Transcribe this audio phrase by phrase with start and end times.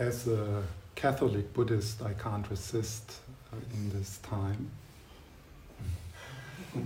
[0.00, 0.62] as a
[0.94, 3.18] Catholic Buddhist, I can't resist
[3.52, 4.70] uh, in this time.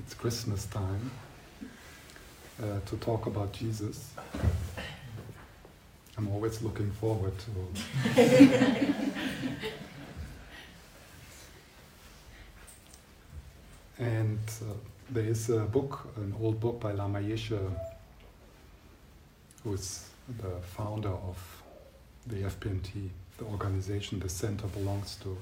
[0.00, 1.12] it's Christmas time
[2.60, 4.10] uh, to talk about Jesus.
[6.18, 7.50] I'm always looking forward to.
[14.02, 14.74] and uh,
[15.10, 17.60] there is a book, an old book by Lama Yeshe,
[19.62, 20.08] who is
[20.42, 21.62] the founder of
[22.26, 25.36] the FPMT, the organization the center belongs to.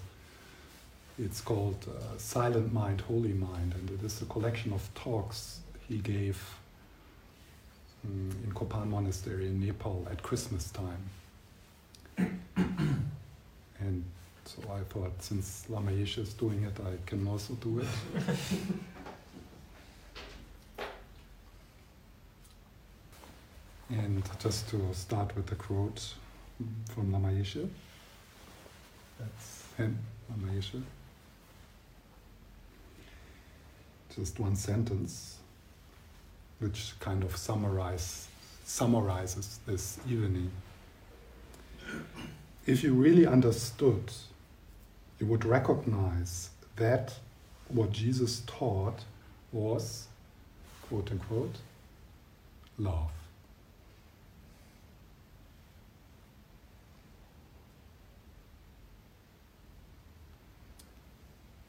[1.18, 5.98] It's called uh, Silent Mind, Holy Mind, and it is a collection of talks he
[5.98, 6.42] gave
[8.05, 11.10] um, in Kopan Monastery in Nepal at Christmas time.
[13.78, 14.05] and
[14.44, 17.86] so I thought, since Lama Yeshe is doing it, I can also do it.
[23.91, 26.14] and just to start with the quote
[26.94, 27.68] from Lama Yeshe.
[29.19, 29.98] That's him,
[30.30, 30.83] Lama Yeshe.
[34.14, 35.38] Just one sentence,
[36.60, 38.28] which kind of summarize,
[38.64, 40.50] summarizes this evening.
[42.66, 44.12] If you really understood,
[45.19, 47.14] you would recognize that
[47.69, 49.05] what Jesus taught
[49.52, 50.06] was,
[50.88, 51.56] quote unquote,
[52.78, 53.10] love.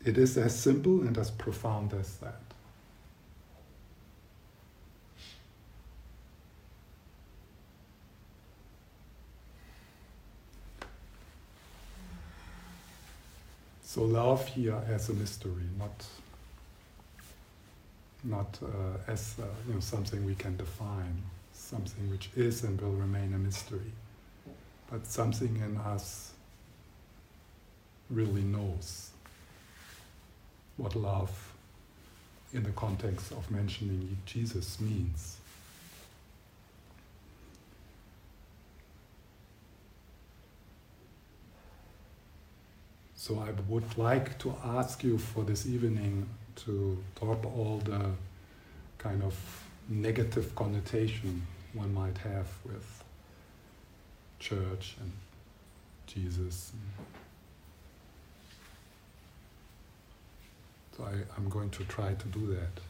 [0.05, 2.39] It is as simple and as profound as that.
[13.83, 16.05] So love here as a mystery, not
[18.23, 18.67] not uh,
[19.07, 23.39] as uh, you know something we can define, something which is and will remain a
[23.39, 23.91] mystery,
[24.91, 26.33] but something in us
[28.11, 29.14] really knows
[30.77, 31.53] what love
[32.53, 35.37] in the context of mentioning Jesus means.
[43.15, 48.11] So I would like to ask you for this evening to drop all the
[48.99, 49.35] kind of
[49.89, 53.03] negative connotation one might have with
[54.39, 55.11] church and
[56.05, 56.71] Jesus.
[56.73, 56.81] And
[60.95, 62.81] So I, I'm going to try to do that.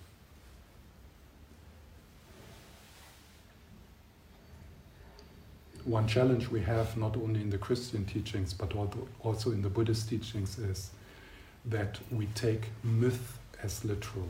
[5.86, 8.74] One challenge we have, not only in the Christian teachings, but
[9.24, 10.90] also in the Buddhist teachings, is
[11.66, 14.28] that we take myth as literal.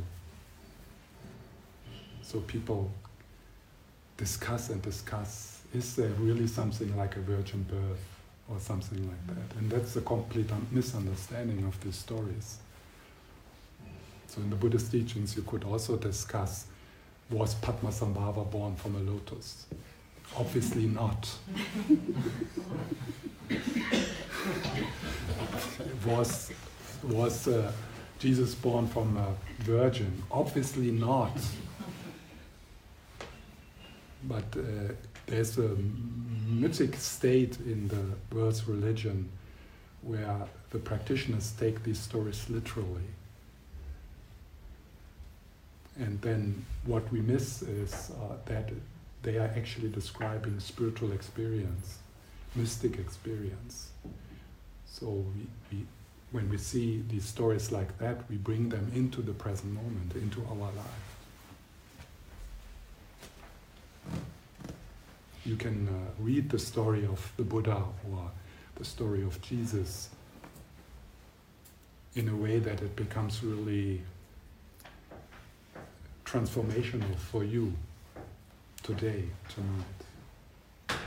[2.22, 2.92] So people
[4.18, 8.06] discuss and discuss is there really something like a virgin birth
[8.50, 9.58] or something like that?
[9.58, 12.58] And that's a complete misunderstanding of these stories.
[14.36, 16.66] So in the Buddhist teachings, you could also discuss
[17.30, 19.66] was Padmasambhava born from a lotus?
[20.36, 21.30] Obviously not.
[26.06, 26.52] was
[27.04, 27.72] was uh,
[28.20, 30.22] Jesus born from a virgin?
[30.30, 31.38] Obviously not.
[34.26, 34.94] But uh,
[35.28, 35.78] there's a
[36.48, 39.30] mythic state in the world's religion
[40.02, 40.42] where
[40.72, 43.08] the practitioners take these stories literally.
[45.98, 48.70] And then what we miss is uh, that
[49.24, 52.00] they are actually describing spiritual experience,
[52.56, 53.90] mystic experience.
[54.86, 55.86] So we, we,
[56.32, 60.46] when we see these stories like that, we bring them into the present moment, into
[60.50, 61.16] our life.
[65.46, 68.32] You can uh, read the story of the Buddha or
[68.76, 70.10] the story of Jesus
[72.16, 74.02] in a way that it becomes really
[76.26, 77.74] transformational for you
[78.84, 81.00] today, tonight.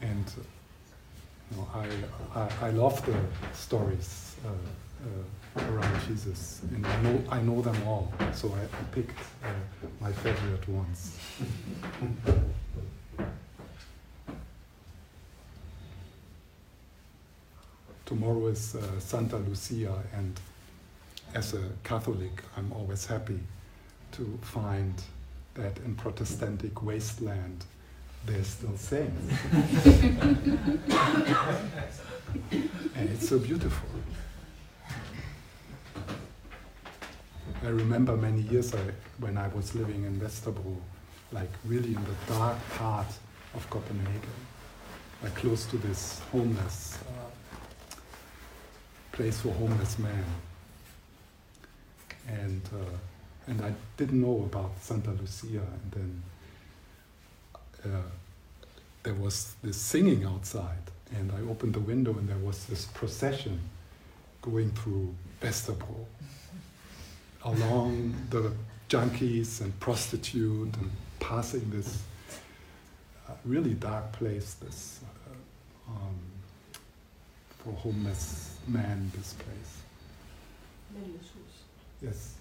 [0.00, 0.24] And
[1.50, 1.86] you know, I,
[2.38, 3.14] I, I, love the
[3.54, 4.48] stories uh,
[5.60, 9.48] uh, around Jesus, and I know, I know them all, so I, I picked uh,
[10.00, 11.18] my favorite ones.
[18.48, 20.38] is uh, Santa Lucia, and
[21.34, 23.40] as a Catholic, I'm always happy
[24.12, 24.94] to find
[25.54, 27.64] that in Protestantic wasteland
[28.26, 29.34] there's still saints.
[32.94, 33.88] and it's so beautiful.
[37.62, 38.78] I remember many years I,
[39.18, 40.76] when I was living in Vesterbro,
[41.32, 43.08] like really in the dark part
[43.54, 44.20] of Copenhagen,
[45.22, 47.19] like close to this homeless uh,
[49.20, 50.24] place for homeless men.
[52.26, 52.96] And uh,
[53.48, 56.22] and I didn't know about Santa Lucia, and then
[57.84, 58.10] uh,
[59.02, 60.86] there was this singing outside,
[61.16, 63.60] and I opened the window, and there was this procession
[64.40, 66.06] going through Vesterbro
[67.44, 68.52] along the
[68.88, 72.02] junkies and prostitute and passing this
[73.28, 76.29] uh, really dark place, this uh, um,
[77.64, 79.72] for homeless man this place.
[82.02, 82.36] Yes.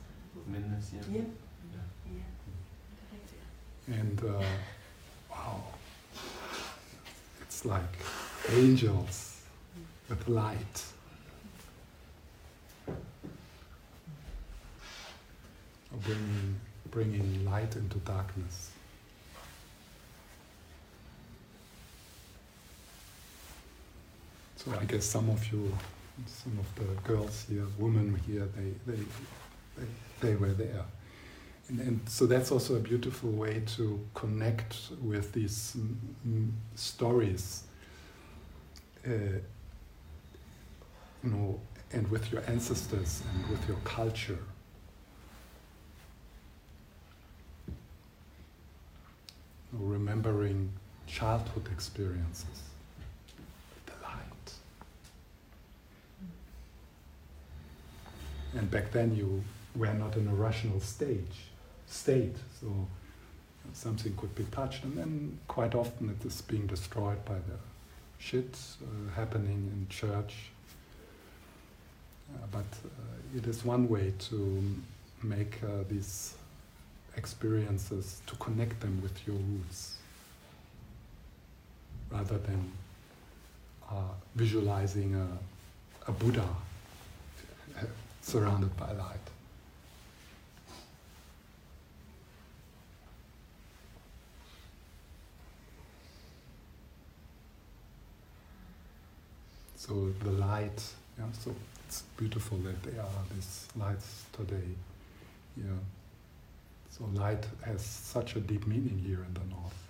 [0.48, 1.04] Mændenes hjem.
[1.12, 1.38] Hjem.
[1.74, 1.80] Ja.
[2.12, 4.00] Ja, det er rigtigt.
[4.02, 4.46] And uh,
[5.30, 5.64] wow,
[7.42, 7.98] it's like
[8.50, 9.44] angels
[10.10, 10.94] with light.
[15.92, 16.60] Bringing,
[16.92, 18.72] bringing light into darkness.
[24.78, 25.72] I guess some of you,
[26.26, 29.00] some of the girls here, women here, they, they,
[29.78, 29.88] they,
[30.22, 30.84] they were there.
[31.70, 35.78] And, and so that's also a beautiful way to connect with these
[36.76, 37.64] stories,
[39.08, 39.10] uh,
[41.24, 41.60] you know,
[41.92, 44.40] and with your ancestors and with your culture.
[49.72, 50.72] Remembering
[51.06, 52.64] childhood experiences,
[53.86, 54.54] the light.
[58.58, 59.44] And back then you
[59.76, 61.38] were not in a rational stage
[61.88, 62.36] state.
[62.60, 62.88] So
[63.74, 67.58] something could be touched, and then quite often it is being destroyed by the
[68.18, 70.52] shit uh, happening in church.
[72.34, 74.64] Uh, but uh, it is one way to
[75.24, 76.36] make uh, these
[77.18, 79.98] experiences to connect them with your roots,
[82.12, 82.72] rather than
[83.90, 86.48] uh, visualizing a, a Buddha
[88.30, 89.18] surrounded by light.
[99.76, 100.80] So the light,
[101.18, 101.56] yeah, so
[101.88, 104.70] it's beautiful that there are these lights today.
[105.58, 105.64] Yeah.
[106.92, 109.82] So light has such a deep meaning here in the north.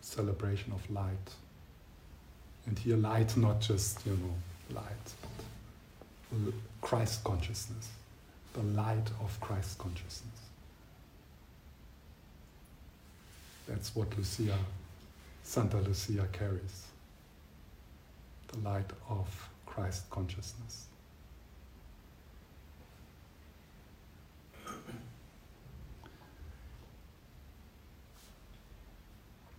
[0.00, 1.28] The celebration of light.
[2.64, 5.06] And here light not just, you know, light,
[6.80, 7.90] Christ consciousness.
[8.54, 10.40] The light of Christ consciousness.
[13.68, 14.56] That's what Lucia,
[15.42, 16.86] Santa Lucia carries
[18.48, 20.86] the light of Christ consciousness.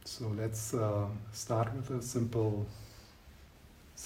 [0.05, 2.65] So let's uh, start with a simple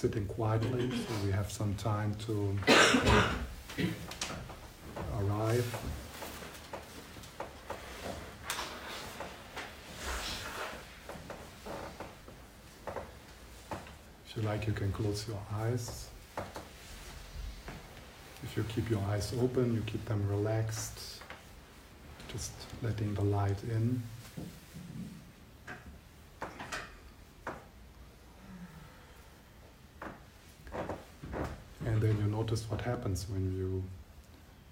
[0.02, 2.58] sitting quietly so we have some time to
[5.16, 5.76] arrive.
[14.26, 16.08] If you like, you can close your eyes.
[18.42, 21.22] If you keep your eyes open, you keep them relaxed,
[22.26, 22.50] just
[22.82, 24.02] letting the light in.
[31.84, 33.82] And then you notice what happens when you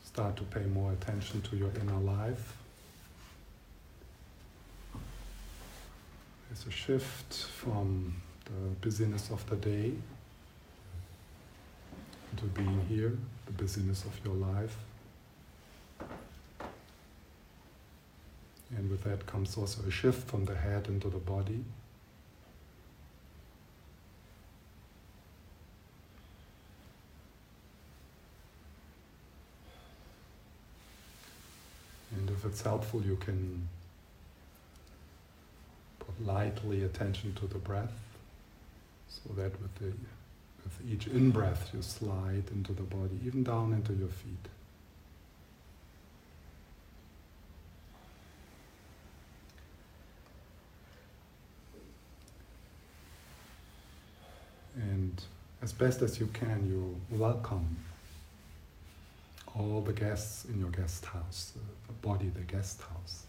[0.05, 2.55] start to pay more attention to your inner life.
[6.51, 9.93] There's a shift from the busyness of the day
[12.37, 14.77] to being here, the busyness of your life.
[18.77, 21.65] And with that comes also a shift from the head into the body.
[32.17, 33.69] And if it's helpful, you can
[36.01, 37.93] put lightly attention to the breath,
[39.09, 39.93] so that with, the,
[40.65, 44.49] with each in breath you slide into the body, even down into your feet.
[54.75, 55.23] And
[55.63, 57.77] as best as you can, you welcome
[59.59, 63.27] all the guests in your guest house, uh, the body, the guest house.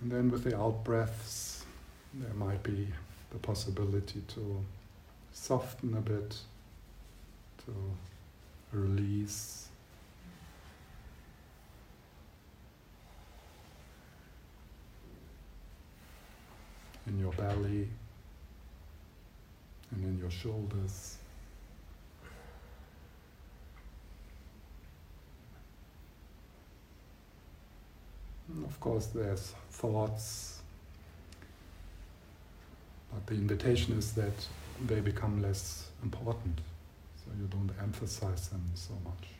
[0.00, 1.64] And then with the out breaths,
[2.14, 2.88] there might be
[3.30, 4.64] the possibility to
[5.32, 6.38] soften a bit,
[7.66, 7.74] to
[8.72, 9.67] release.
[17.08, 17.88] In your belly
[19.90, 21.16] and in your shoulders.
[28.48, 30.60] And of course, there's thoughts,
[33.12, 34.32] but the invitation is that
[34.86, 36.60] they become less important,
[37.16, 39.37] so you don't emphasize them so much.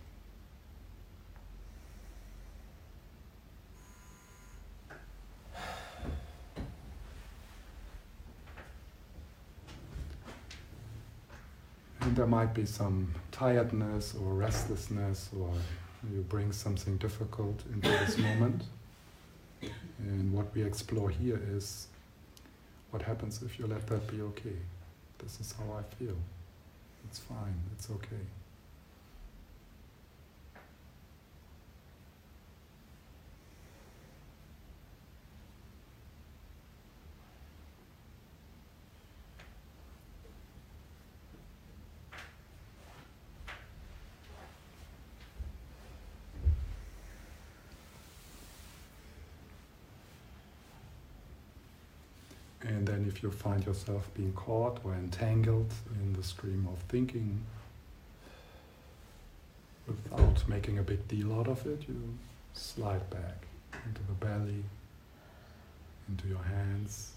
[12.18, 15.52] There might be some tiredness or restlessness, or
[16.12, 18.64] you bring something difficult into this moment.
[20.00, 21.86] And what we explore here is
[22.90, 24.58] what happens if you let that be okay.
[25.18, 26.16] This is how I feel.
[27.08, 28.24] It's fine, it's okay.
[52.68, 57.40] And then, if you find yourself being caught or entangled in the stream of thinking,
[59.88, 62.00] without making a big deal out of it, you
[62.52, 63.44] slide back
[63.84, 64.62] into the belly,
[66.08, 67.10] into your hands.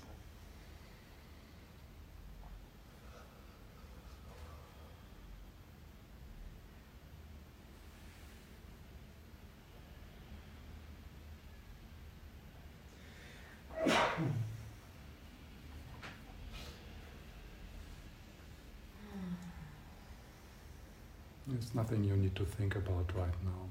[21.62, 23.70] There's nothing you need to think about right now.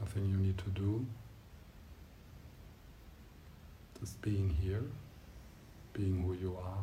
[0.00, 1.06] Nothing you need to do.
[4.00, 4.82] Just being here,
[5.92, 6.82] being who you are.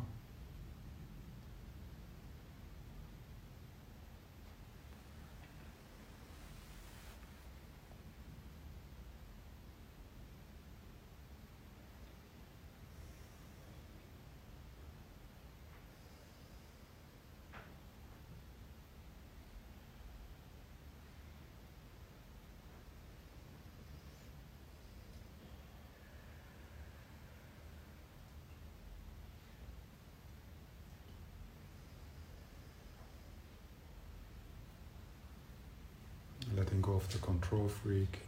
[36.56, 38.18] letting go of the control freak.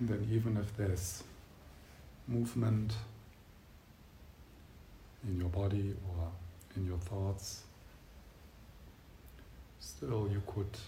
[0.00, 1.22] And then, even if there's
[2.26, 2.94] movement
[5.26, 6.28] in your body or
[6.76, 7.62] in your thoughts,
[9.80, 10.78] still you could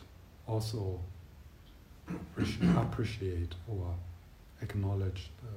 [0.47, 1.01] also
[2.77, 3.95] appreciate or
[4.63, 5.53] acknowledge the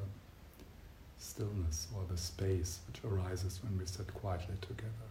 [1.18, 5.10] stillness or the space which arises when we sit quietly together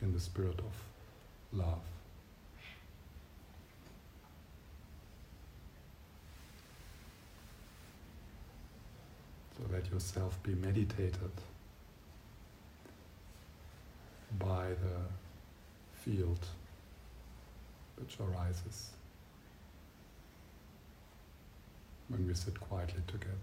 [0.00, 1.80] in the spirit of love.
[9.62, 11.30] So let yourself be meditated
[14.38, 16.44] by the field
[17.96, 18.90] which arises
[22.08, 23.36] when we sit quietly together.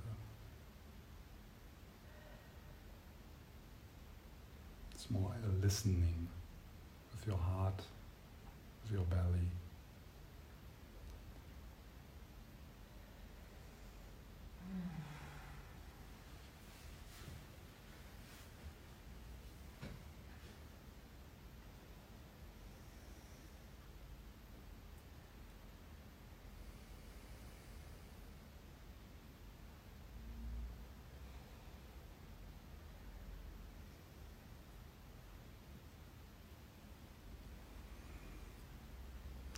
[4.94, 6.28] It's more a listening
[7.14, 7.82] with your heart,
[8.84, 9.48] with your belly.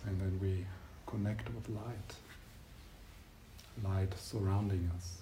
[0.04, 0.66] And then we
[1.06, 2.14] connect with light,
[3.82, 5.18] light surrounding us.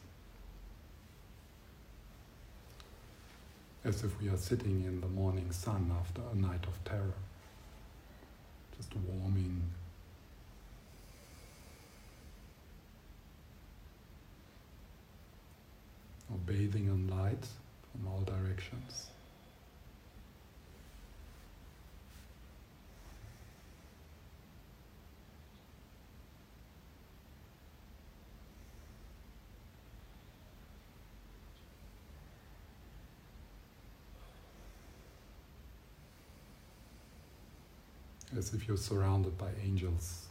[3.85, 7.15] As if we are sitting in the morning sun after a night of terror.
[8.77, 9.63] just warming.
[16.31, 17.47] Or bathing in light
[17.93, 19.10] from all directions.
[38.41, 40.25] As if you're surrounded by angels.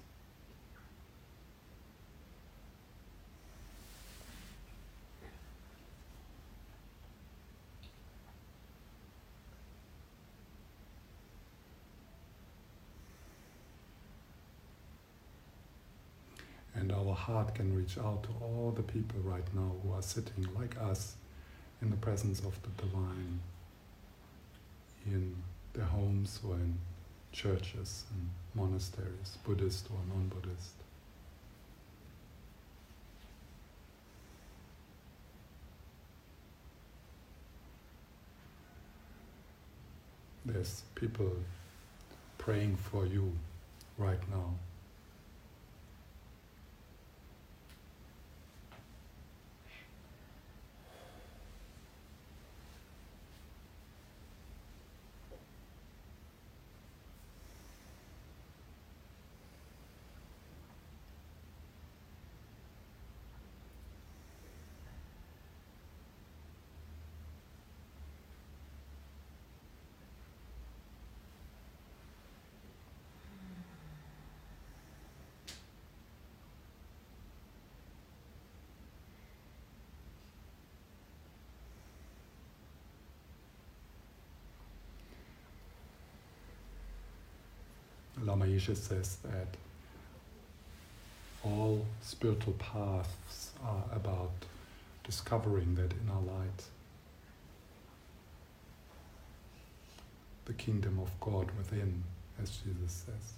[16.74, 20.48] And our heart can reach out to all the people right now who are sitting
[20.58, 21.14] like us
[21.80, 23.40] in the presence of the divine
[25.06, 25.36] in
[25.74, 26.76] their homes or in
[27.32, 30.74] churches and monasteries, Buddhist or non Buddhist.
[40.46, 41.32] There's people
[42.38, 43.32] praying for you
[43.98, 44.56] right now.
[88.30, 89.48] Lama Yeshe says that
[91.44, 94.30] all spiritual paths are about
[95.04, 96.66] discovering that inner light,
[100.46, 102.04] the kingdom of God within,
[102.40, 103.34] as Jesus says.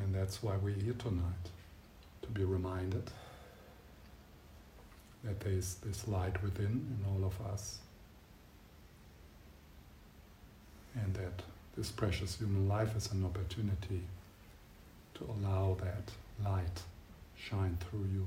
[0.00, 1.50] And that's why we're here tonight,
[2.20, 3.04] to be reminded
[5.22, 7.78] that there is this light within in all of us,
[10.96, 11.44] and that
[11.76, 14.02] this precious human life is an opportunity
[15.14, 16.10] to allow that
[16.44, 16.82] light
[17.36, 18.26] shine through you.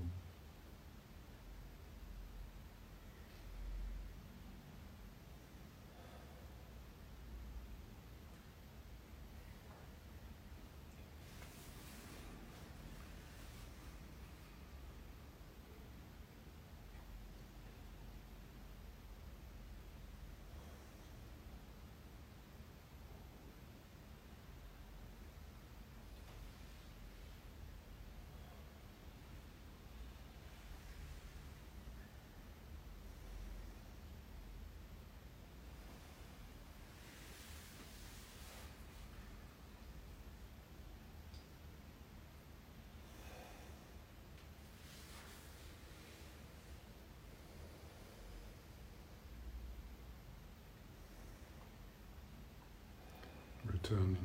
[53.90, 54.18] Returning,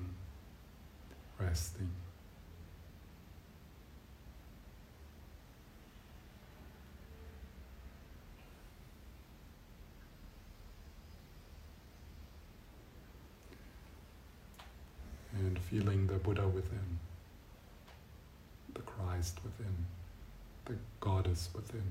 [1.38, 1.90] resting.
[15.36, 16.98] And feeling the Buddha within,
[18.74, 19.74] the Christ within,
[20.66, 21.82] the Goddess within.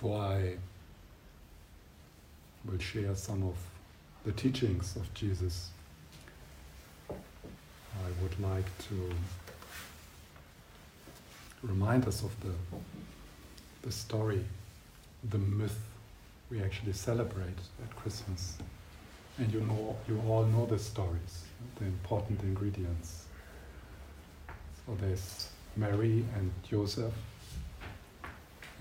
[0.00, 0.54] Before I
[2.64, 3.56] will share some of
[4.24, 5.70] the teachings of Jesus,
[7.10, 9.12] I would like to
[11.64, 12.52] remind us of the,
[13.82, 14.44] the story,
[15.30, 15.80] the myth
[16.48, 18.56] we actually celebrate at Christmas.
[19.38, 21.42] And you know, you all know the stories,
[21.80, 23.24] the important ingredients.
[24.86, 27.14] So there's Mary and Joseph,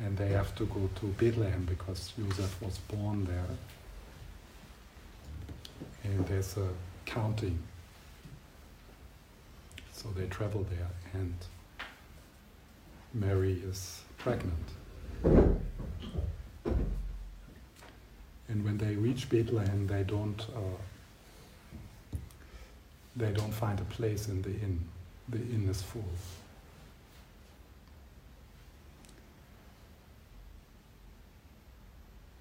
[0.04, 3.46] and they have to go to Bethlehem because Joseph was born there.
[6.04, 6.70] And there's a
[7.06, 7.58] counting.
[9.92, 11.34] So they travel there, and
[13.14, 14.54] Mary is pregnant.
[18.50, 20.78] And when they reach Bethlehem, they don't uh,
[23.16, 24.80] they don't find a place in the inn.
[25.30, 26.06] The inn is full.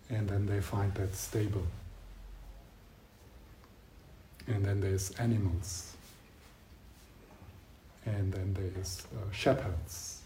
[0.09, 1.67] And then they find that stable.
[4.47, 5.97] And then there's animals.
[8.05, 10.21] And then there's uh, shepherds.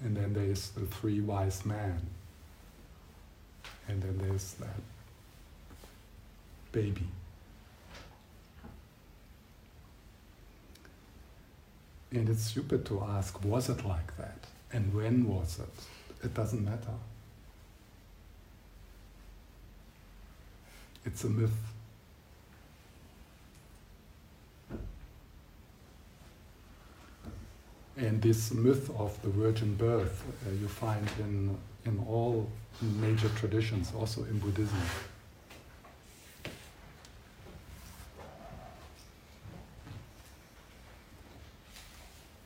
[0.00, 2.00] And then there's the three wise men.
[3.88, 4.80] And then there's that
[6.70, 7.08] baby.
[12.12, 14.38] And it's stupid to ask, was it like that?
[14.72, 16.24] And when was it?
[16.24, 16.94] It doesn't matter.
[21.04, 21.50] It's a myth.
[27.96, 32.48] And this myth of the virgin birth uh, you find in, in all
[32.80, 34.78] major traditions, also in Buddhism.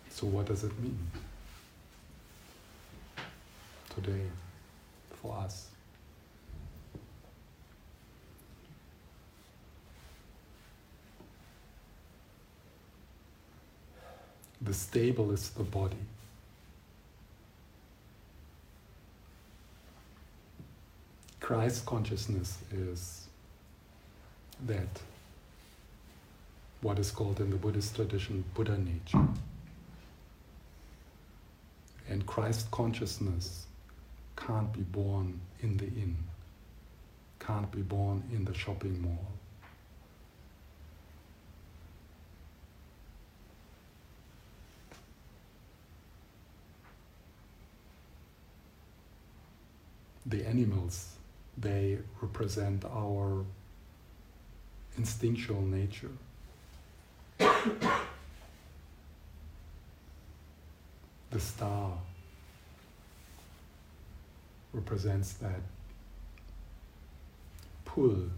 [0.08, 0.98] So, what does it mean
[3.94, 4.22] today
[5.20, 5.71] for us?
[14.64, 15.96] The stable is the body.
[21.40, 23.26] Christ consciousness is
[24.66, 25.00] that
[26.80, 29.26] what is called in the Buddhist tradition Buddha nature.
[32.08, 33.66] And Christ consciousness
[34.36, 36.16] can't be born in the inn,
[37.40, 39.31] can't be born in the shopping mall.
[50.26, 51.16] The animals,
[51.58, 53.44] they represent our
[54.96, 56.10] instinctual nature.
[61.32, 61.92] the star
[64.72, 65.60] represents that
[67.84, 68.28] pull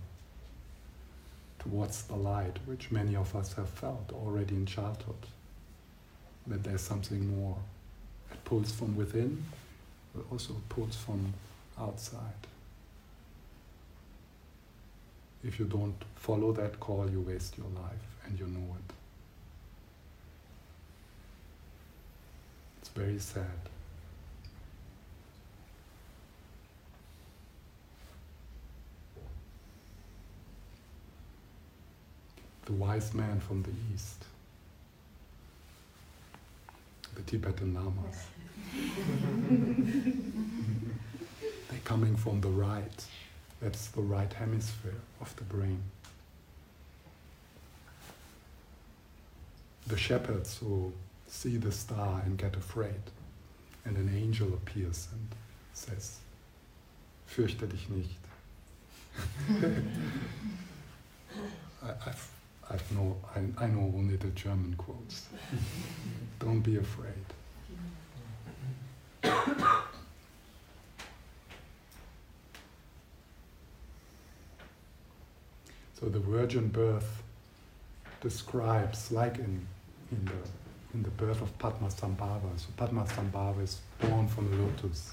[1.59, 5.27] towards the light, which many of us have felt already in childhood.
[6.47, 7.57] That there's something more.
[8.31, 9.45] It pulls from within,
[10.15, 11.33] but also pulls from
[11.79, 12.47] outside.
[15.43, 18.95] If you don't follow that call, you waste your life, and you know it.
[22.81, 23.45] It's very sad.
[32.65, 34.25] The wise man from the east,
[37.15, 38.27] the Tibetan Lamas.
[41.85, 43.05] Coming from the right.
[43.61, 45.83] That's the right hemisphere of the brain.
[49.87, 50.93] The shepherds who
[51.29, 53.03] see the star and get afraid,
[53.85, 55.29] and an angel appears and
[55.75, 56.19] says,
[57.27, 58.19] Fürchte dich nicht.
[61.83, 62.31] I, I've,
[62.71, 65.27] I've no, I, I know only the German quotes.
[66.39, 67.13] Don't be afraid.
[76.01, 77.23] So the virgin birth
[78.21, 79.67] describes, like in,
[80.11, 80.33] in, the,
[80.95, 82.59] in the birth of Padmasambhava.
[82.59, 85.13] So Padmasambhava is born from the lotus.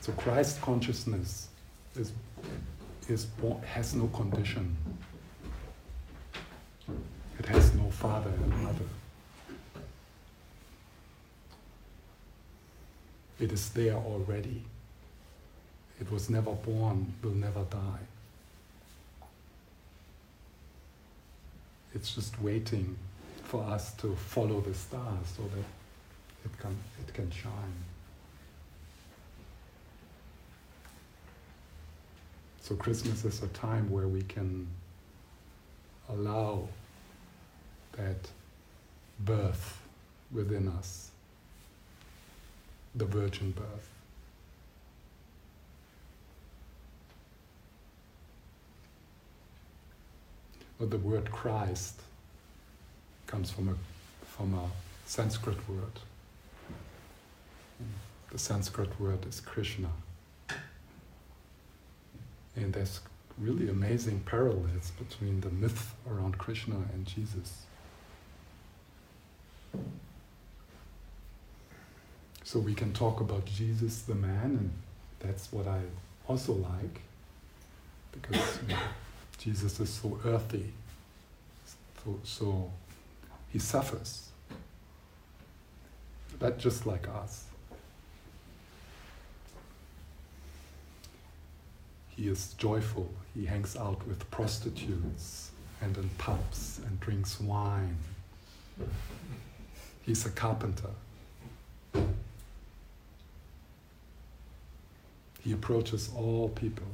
[0.00, 1.48] So Christ consciousness
[1.96, 2.12] is,
[3.08, 4.76] is born, has no condition.
[7.38, 8.84] It has no father and mother.
[13.40, 14.62] It is there already.
[16.00, 18.13] It was never born, will never die.
[21.94, 22.96] It's just waiting
[23.44, 25.64] for us to follow the stars so that
[26.44, 26.76] it can,
[27.06, 27.84] it can shine.
[32.60, 34.66] So Christmas is a time where we can
[36.08, 36.66] allow
[37.92, 38.28] that
[39.20, 39.80] birth
[40.32, 41.10] within us,
[42.94, 43.93] the virgin birth.
[50.78, 52.00] But the word Christ
[53.26, 54.68] comes from a, from a
[55.06, 56.00] Sanskrit word.
[58.30, 59.88] The Sanskrit word is Krishna.
[62.56, 63.00] And there's
[63.38, 67.62] really amazing parallels between the myth around Krishna and Jesus.
[72.44, 74.70] So we can talk about Jesus the man, and
[75.18, 75.80] that's what I
[76.28, 77.00] also like,
[78.12, 78.58] because
[79.38, 80.72] Jesus is so earthy,
[82.02, 82.72] so, so
[83.52, 84.28] he suffers,
[86.38, 87.44] but just like us.
[92.16, 93.10] He is joyful.
[93.34, 97.96] He hangs out with prostitutes and in pubs and drinks wine.
[100.02, 100.90] He's a carpenter.
[105.42, 106.86] He approaches all people.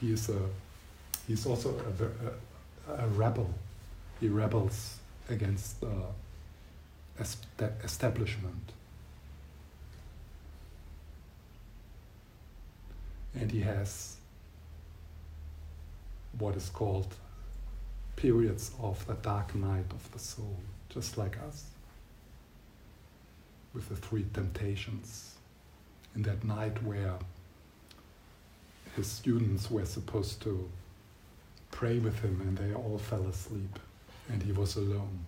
[0.00, 0.40] He is a
[1.26, 3.52] he's also a, a, a rebel.
[4.20, 6.02] He rebels against the
[7.84, 8.72] establishment.
[13.40, 14.16] and he has
[16.38, 17.14] what is called
[18.16, 20.56] periods of the dark night of the soul,
[20.88, 21.66] just like us,
[23.74, 25.34] with the three temptations.
[26.14, 27.14] In that night where
[28.98, 30.68] his students were supposed to
[31.70, 33.78] pray with him and they all fell asleep
[34.28, 35.24] and he was alone.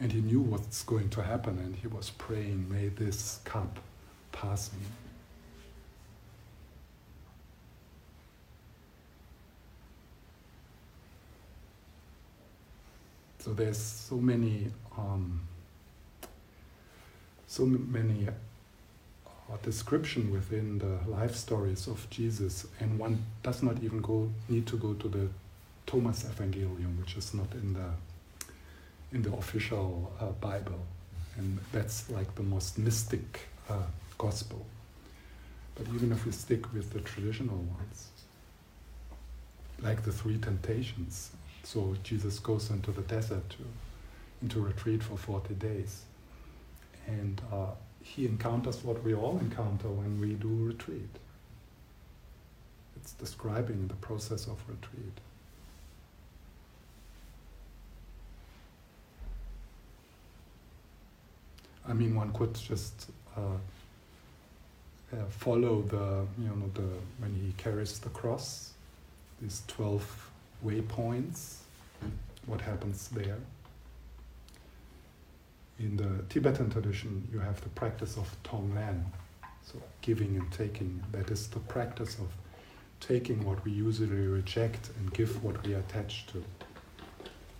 [0.00, 3.78] And he knew what's going to happen and he was praying, May this cup
[4.32, 4.86] pass me.
[13.38, 15.42] So there's so many, um,
[17.46, 18.28] so many
[19.54, 24.66] uh, description within the life stories of Jesus, and one does not even go need
[24.66, 25.28] to go to the
[25.86, 27.90] Thomas Evangelium, which is not in the
[29.12, 30.80] in the official uh, Bible,
[31.36, 33.74] and that's like the most mystic uh,
[34.18, 34.66] gospel.
[35.76, 38.08] But even if we stick with the traditional ones,
[39.82, 41.30] like the three temptations,
[41.62, 43.58] so Jesus goes into the desert to,
[44.42, 46.02] into retreat for 40 days.
[47.06, 47.72] And uh,
[48.04, 51.08] he encounters what we all encounter when we do retreat.
[52.96, 55.16] It's describing the process of retreat.
[61.88, 63.40] I mean, one could just uh,
[65.12, 66.88] uh, follow the, you know, the
[67.18, 68.72] when he carries the cross,
[69.40, 70.30] these twelve
[70.64, 71.56] waypoints,
[72.46, 73.38] what happens there.
[75.78, 79.04] In the Tibetan tradition, you have the practice of Tonglen,
[79.62, 81.02] so giving and taking.
[81.10, 82.28] That is the practice of
[83.00, 86.44] taking what we usually reject and give what we attach to.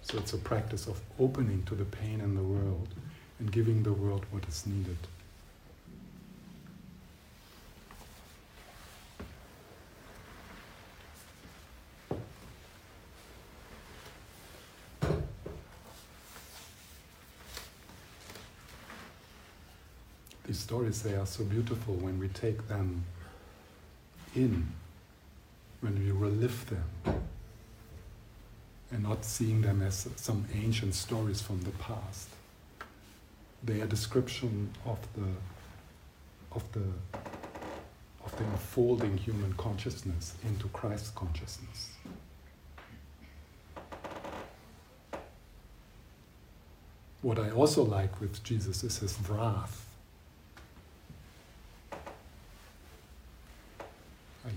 [0.02, 2.88] So it's a practice of opening to the pain in the world
[3.40, 4.98] and giving the world what is needed.
[20.54, 23.04] these stories, they are so beautiful when we take them
[24.34, 24.66] in,
[25.82, 27.22] when we relive them,
[28.90, 32.28] and not seeing them as some ancient stories from the past.
[33.62, 35.28] They are description of the
[36.56, 36.88] of the
[38.24, 41.90] of the unfolding human consciousness into Christ's consciousness.
[47.22, 49.83] What I also like with Jesus is his wrath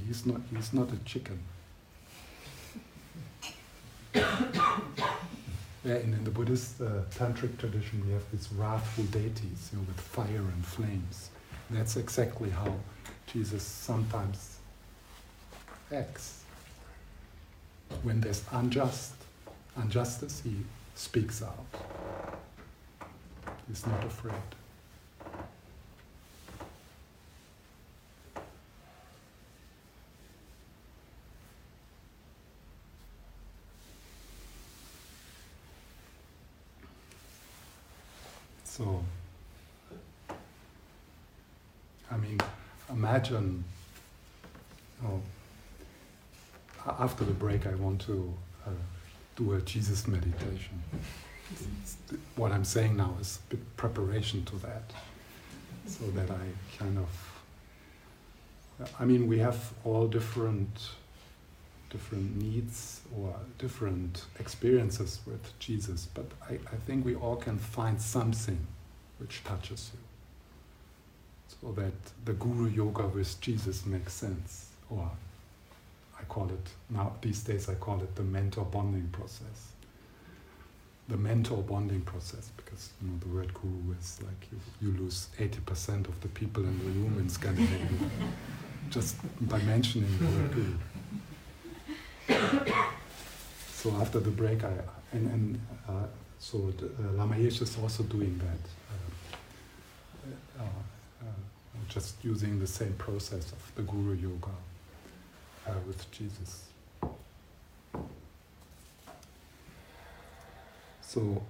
[0.07, 1.39] he's not he's not a chicken.
[4.13, 4.23] yeah,
[5.83, 9.99] and in the Buddhist uh, tantric tradition, we have these wrathful deities, you know, with
[9.99, 11.29] fire and flames.
[11.69, 12.73] And that's exactly how
[13.27, 14.57] Jesus sometimes
[15.91, 16.43] acts.
[18.03, 19.13] When there's unjust
[19.81, 20.55] injustice, he
[20.95, 21.65] speaks out.
[23.67, 24.33] He's not afraid.
[38.63, 39.03] So,
[42.11, 42.37] I mean,
[43.17, 43.63] imagine,
[45.03, 45.21] oh,
[46.99, 48.31] after the break, I want to
[48.65, 48.69] uh,
[49.35, 50.83] do a Jesus meditation.
[52.35, 53.39] What I'm saying now is
[53.75, 54.93] preparation to that,
[55.87, 56.45] so that I
[56.77, 57.09] kind of.
[58.99, 60.91] I mean, we have all different,
[61.89, 67.99] different needs or different experiences with Jesus, but I, I think we all can find
[67.99, 68.67] something
[69.17, 70.06] which touches you
[71.47, 71.93] so that
[72.25, 74.71] the guru yoga with Jesus makes sense.
[74.89, 75.09] Or
[76.19, 79.71] I call it, now these days I call it the mentor bonding process.
[81.09, 85.29] The mentor bonding process, because you know the word guru is like you, you lose
[85.39, 88.09] 80% of the people in the room in Scandinavia
[88.89, 89.15] just
[89.47, 90.73] by mentioning the word guru.
[93.71, 94.73] so after the break, I
[95.13, 96.07] and, and uh,
[96.39, 98.59] so the, uh, Lama Yeshe is also doing that.
[100.59, 100.81] Uh, uh
[101.87, 104.49] just using the same process of the Guru Yoga
[105.67, 106.65] uh, with Jesus.
[111.01, 111.41] So,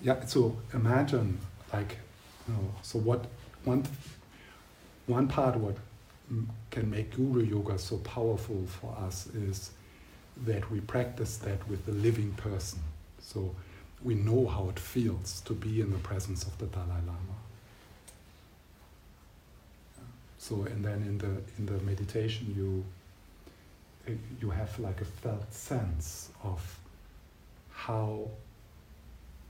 [0.00, 1.38] yeah, so imagine
[1.72, 1.98] like,
[2.46, 3.26] you know, so what
[3.64, 3.84] one,
[5.06, 5.76] one part what
[6.70, 9.72] can make Guru Yoga so powerful for us is
[10.44, 12.80] that we practice that with the living person.
[13.20, 13.54] So
[14.02, 17.37] we know how it feels to be in the presence of the Dalai Lama.
[20.48, 22.82] So and then in the in the meditation you
[24.40, 26.78] you have like a felt sense of
[27.70, 28.30] how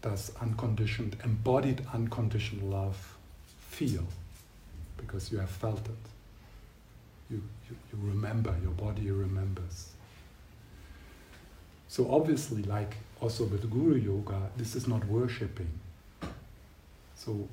[0.02, 3.16] does unconditioned embodied unconditional love
[3.68, 4.04] feel
[4.96, 6.04] because you have felt it.
[7.30, 9.92] You, you, you remember, your body remembers.
[11.87, 15.70] So obviously, like also with Guru Yoga, this is not worshipping.
[17.14, 17.48] So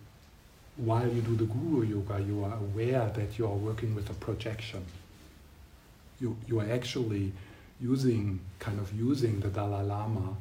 [0.77, 4.13] while you do the Guru Yoga, you are aware that you are working with a
[4.13, 4.83] projection.
[6.19, 7.31] You, you are actually
[7.79, 10.35] using, kind of using the Dalai Lama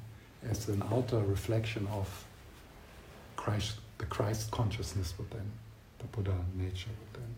[0.48, 2.24] as an outer reflection of
[3.36, 5.50] Christ, the Christ consciousness within,
[5.98, 7.34] the Buddha nature within.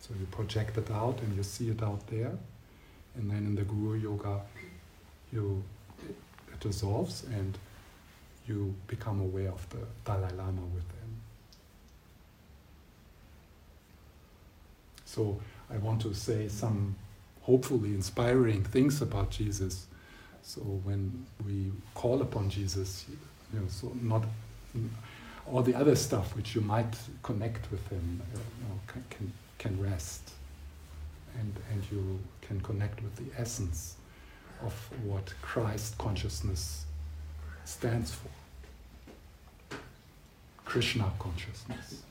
[0.00, 2.32] So you project it out and you see it out there,
[3.16, 4.40] and then in the Guru Yoga,
[5.32, 5.62] you
[6.52, 7.58] it dissolves and
[8.46, 10.97] you become aware of the Dalai Lama within.
[15.08, 15.40] So
[15.70, 16.94] I want to say some
[17.40, 19.86] hopefully inspiring things about Jesus.
[20.42, 24.24] So when we call upon Jesus, you know, so not
[25.50, 29.82] all the other stuff which you might connect with him you know, can, can, can
[29.82, 30.32] rest.
[31.40, 33.94] And, and you can connect with the essence
[34.62, 36.84] of what Christ consciousness
[37.64, 38.28] stands for.
[40.66, 42.02] Krishna consciousness.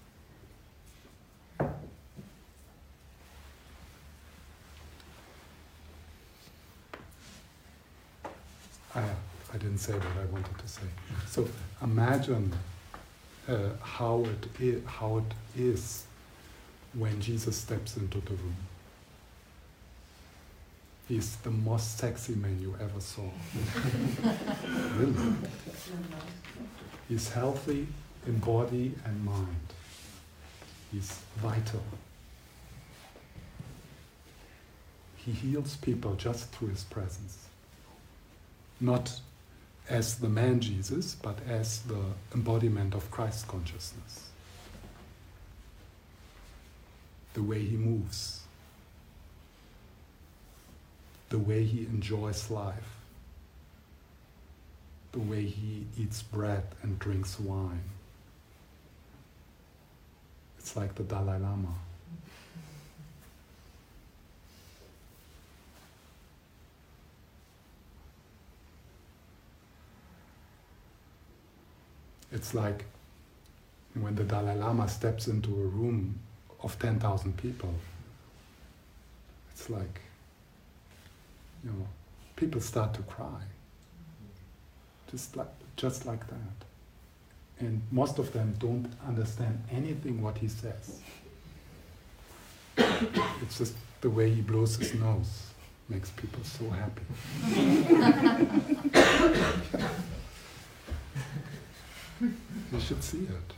[8.98, 9.04] I,
[9.54, 10.88] I didn't say what I wanted to say.
[11.28, 11.48] So
[11.82, 12.52] imagine
[13.48, 16.06] uh, how it is, how it is
[16.94, 18.56] when Jesus steps into the room.
[21.08, 23.22] He's the most sexy man you ever saw.
[24.98, 25.34] really.
[27.08, 27.88] He's healthy
[28.26, 29.68] in body and mind.
[30.92, 31.84] He's vital.
[35.16, 37.47] He heals people just through his presence
[38.80, 39.20] not
[39.90, 42.02] as the man Jesus, but as the
[42.34, 44.30] embodiment of Christ consciousness.
[47.34, 48.42] The way he moves,
[51.30, 52.96] the way he enjoys life,
[55.12, 57.84] the way he eats bread and drinks wine.
[60.60, 61.76] It's like the Dalai Lama.
[72.32, 72.86] It's like
[73.94, 76.20] when the Dalai Lama steps into a room
[76.62, 77.74] of 10,000 people.
[79.52, 80.02] It's like,
[81.64, 81.88] you know,
[82.36, 83.42] people start to cry.
[85.10, 86.66] Just like, just like that.
[87.60, 91.00] And most of them don't understand anything what he says.
[92.78, 95.48] it's just the way he blows his nose
[95.90, 97.02] makes people so happy.
[102.72, 103.54] you should see it.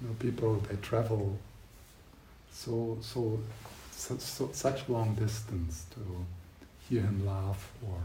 [0.00, 1.38] You know, people they travel
[2.52, 3.38] so so,
[3.92, 6.00] so, so such long distance to
[6.88, 7.98] hear him laugh or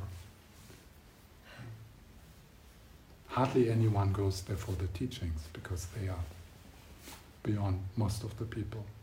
[3.27, 6.23] hardly anyone goes there for the teachings because they are
[7.43, 8.85] beyond most of the people.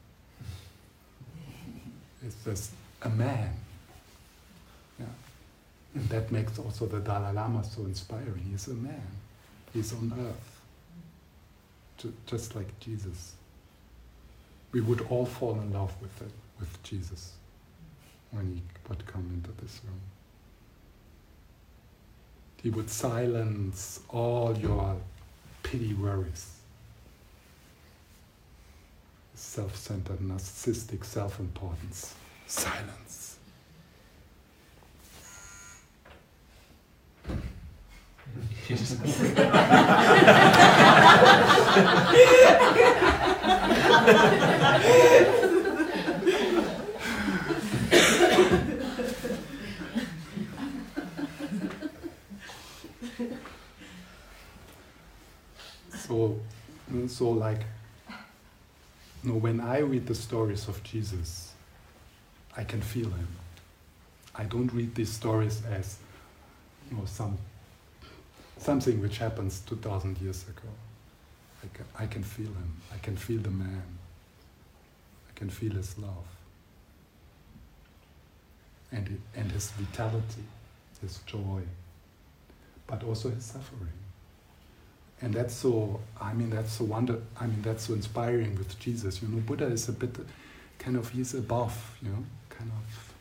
[2.25, 2.71] It's just
[3.03, 3.51] a man.
[4.99, 5.07] Yeah.
[5.95, 8.47] And that makes also the Dalai Lama so inspiring.
[8.51, 9.03] He's a man.
[9.73, 10.61] He's on earth.
[11.99, 13.35] Ju- just like Jesus.
[14.73, 17.33] We would all fall in love with it, with Jesus
[18.31, 20.01] when he would come into this room.
[22.63, 24.97] He would silence all your
[25.63, 26.57] pity worries,
[29.35, 32.15] self centered, narcissistic self importance.
[32.47, 33.32] Silence.
[38.77, 38.97] So,
[57.07, 57.61] so like,
[59.23, 61.53] you know, when I read the stories of Jesus,
[62.57, 63.29] I can feel him.
[64.35, 65.99] I don't read these stories as,
[66.91, 67.37] you know, some
[68.63, 70.69] something which happens two thousand years ago.
[71.65, 72.81] I can, I can feel him.
[72.93, 73.83] I can feel the man.
[75.29, 76.27] I can feel his love.
[78.91, 80.45] And, and his vitality,
[81.01, 81.63] his joy,
[82.87, 83.89] but also his suffering.
[85.23, 89.23] And that's so, I mean, that's so wonder, I mean, that's so inspiring with Jesus.
[89.23, 90.17] You know, Buddha is a bit
[90.79, 93.12] kind of, he's above, you know, kind of,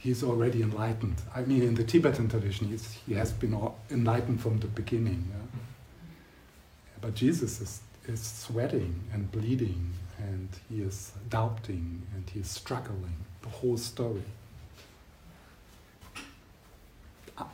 [0.00, 1.22] he's already enlightened.
[1.34, 2.76] I mean, in the Tibetan tradition,
[3.06, 3.56] he has been
[3.90, 5.28] enlightened from the beginning.
[5.30, 5.60] Yeah?
[7.00, 13.16] But Jesus is, is sweating and bleeding, and he is doubting, and he is struggling,
[13.42, 14.22] the whole story.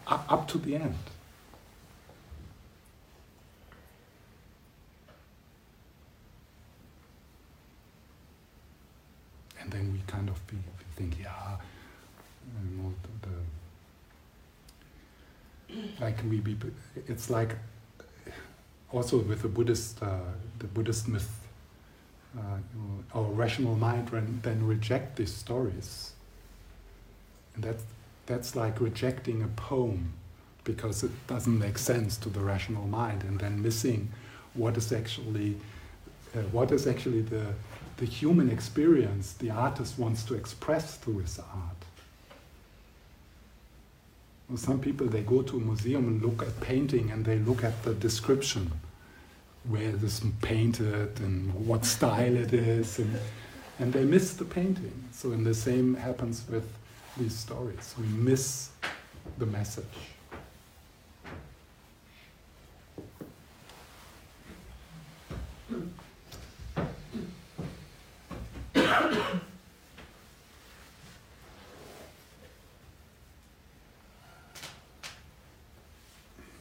[0.09, 0.95] Up, to the end.
[9.61, 10.57] And then we kind of be,
[10.97, 11.57] think, yeah,
[12.63, 13.35] you know, the, the
[16.01, 16.57] like we be,
[17.07, 17.57] it's like
[18.93, 20.19] also with the Buddhist, uh,
[20.59, 21.31] the Buddhist myth,
[22.37, 24.09] uh, our rational mind
[24.43, 26.13] then reject these stories,
[27.55, 27.77] and that
[28.27, 30.13] that's like rejecting a poem
[30.65, 34.11] because it doesn't make sense to the rational mind, and then missing
[34.55, 35.57] what is actually
[36.35, 37.55] uh, what is actually the
[37.99, 41.76] the human experience the artist wants to express through his art.
[44.49, 47.65] Well, some people they go to a museum and look at painting and they look
[47.65, 48.71] at the description
[49.65, 53.19] where it is painted and what style it is and,
[53.81, 54.93] and they miss the painting.
[55.11, 56.69] So and the same happens with
[57.17, 57.95] these stories.
[57.99, 58.71] We miss
[59.39, 59.85] the message.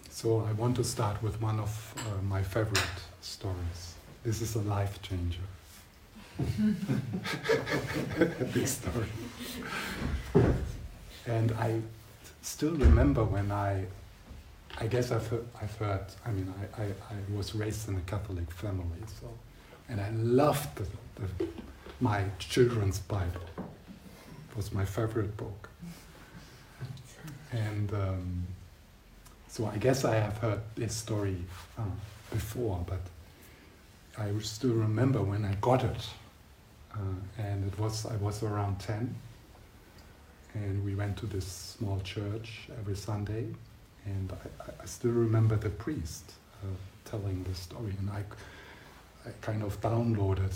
[0.09, 3.93] So I want to start with one of uh, my favorite stories.
[4.24, 5.47] This is a life changer.
[8.51, 9.05] this story.
[11.28, 11.82] And I
[12.41, 13.86] still remember when I,
[14.80, 18.05] I guess I've heard, I've heard I mean, I, I, I was raised in a
[18.11, 19.30] Catholic family, so,
[19.88, 20.88] and I loved the,
[21.22, 21.47] the,
[21.99, 23.45] my children's Bible.
[24.49, 25.70] It was my favorite book.
[27.51, 28.47] And um,
[29.56, 31.38] so I guess I have heard this story
[31.78, 31.84] uh,
[32.30, 32.99] before, but
[34.18, 36.10] I still remember when I got it.
[36.93, 36.97] Uh,
[37.38, 39.16] and it was I was around 10
[40.56, 43.45] and we went to this small church every Sunday.
[44.06, 46.68] And I, I still remember the priest uh,
[47.06, 47.93] telling the story.
[47.97, 48.24] And I,
[49.26, 50.53] I kind of downloaded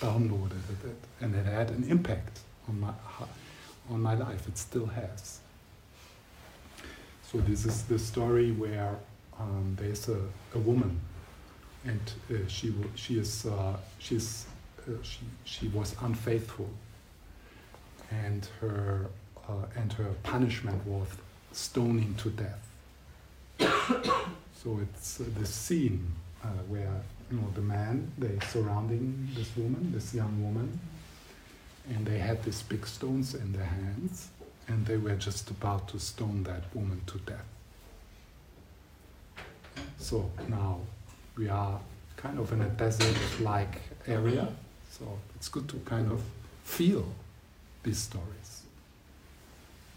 [0.00, 0.96] downloaded it.
[1.20, 2.94] And it had an impact on my
[3.90, 4.48] on my life.
[4.48, 5.41] It still has
[7.32, 8.94] so this is the story where
[9.40, 10.20] um, there's a,
[10.54, 11.00] a woman,
[11.86, 14.44] and uh, she she is uh, she's
[14.86, 16.68] uh, she she was unfaithful,
[18.10, 19.06] and her
[19.48, 21.08] uh, and her punishment was
[21.52, 22.68] stoning to death.
[24.62, 26.12] so it's uh, the scene
[26.44, 30.78] uh, where you know the man they surrounding this woman, this young woman,
[31.88, 34.28] and they had these big stones in their hands
[34.68, 37.44] and they were just about to stone that woman to death.
[39.98, 40.80] So now
[41.36, 41.80] we are
[42.16, 44.48] kind of in a desert like area,
[44.90, 46.22] so it's good to kind of
[46.64, 47.06] feel
[47.82, 48.62] these stories.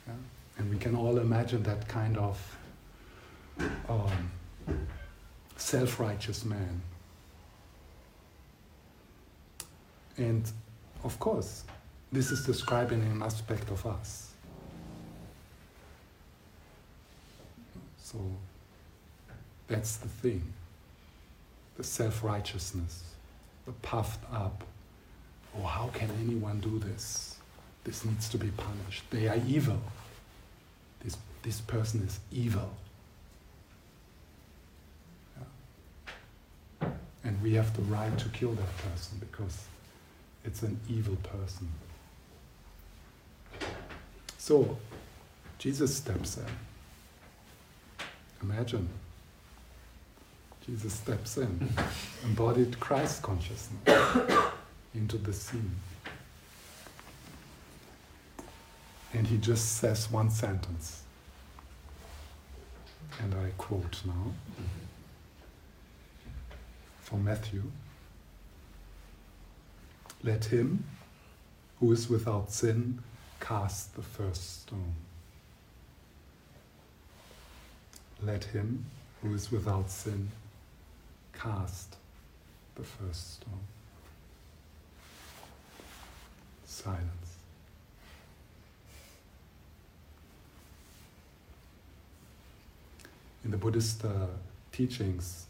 [0.08, 0.14] Yeah?
[0.58, 2.58] And we can all imagine that kind of
[3.90, 4.32] um,
[5.58, 6.82] self righteous man.
[10.18, 10.50] And
[11.04, 11.64] of course,
[12.12, 14.32] this is describing an aspect of us.
[18.06, 18.20] So
[19.68, 20.54] that's the thing
[21.76, 23.04] the self righteousness,
[23.66, 24.64] the puffed up.
[25.58, 27.38] Oh, how can anyone do this?
[27.84, 29.04] This needs to be punished.
[29.10, 29.82] They are evil.
[31.04, 32.70] This, this person is evil.
[36.82, 36.90] Yeah.
[37.24, 39.66] And we have the right to kill that person because
[40.46, 41.68] it's an evil person.
[44.38, 44.78] So,
[45.58, 46.46] Jesus steps in.
[48.42, 48.90] Imagine.
[50.66, 51.70] Jesus steps in,
[52.24, 53.72] embodied Christ consciousness
[54.96, 55.76] into the scene.
[59.14, 61.04] And he just says one sentence.
[63.22, 64.34] And I quote now
[67.02, 67.64] from Matthew
[70.24, 70.84] Let him
[71.80, 73.00] who is without sin
[73.40, 74.96] cast the first stone.
[78.22, 78.86] Let him
[79.22, 80.30] who is without sin
[81.34, 81.98] cast
[82.76, 83.60] the first stone.
[86.66, 87.38] Silence.
[93.44, 94.28] In the Buddhist uh,
[94.72, 95.46] teachings,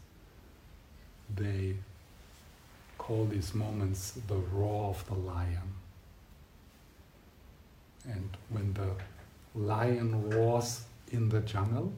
[1.34, 1.76] they
[2.98, 5.74] call these moments the roar of the lion.
[8.04, 8.90] And when the
[9.58, 11.92] lion roars in the jungle,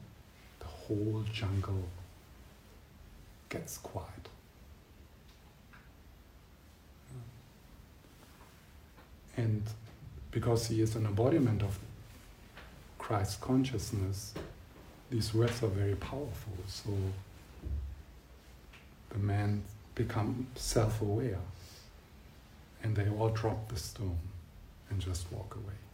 [0.89, 1.85] whole jungle
[3.49, 4.29] gets quiet.
[9.37, 9.63] And
[10.31, 11.79] because he is an embodiment of
[12.99, 14.35] Christ's consciousness,
[15.11, 16.53] these words are very powerful.
[16.67, 16.91] So
[19.11, 19.63] the men
[19.95, 21.39] become self aware
[22.83, 24.19] and they all drop the stone
[24.91, 25.88] and just walk away.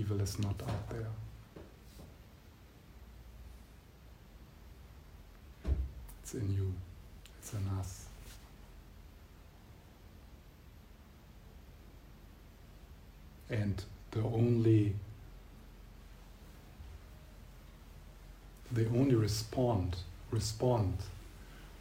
[0.00, 1.06] Evil is not out there.
[6.22, 6.72] It's in you,
[7.38, 8.06] it's in us.
[13.50, 13.82] And
[14.12, 14.94] the only
[18.72, 19.96] the only respond
[20.30, 20.94] respond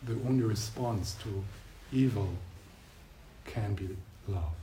[0.03, 1.43] the only response to
[1.91, 2.29] evil
[3.45, 3.89] can be
[4.27, 4.58] love.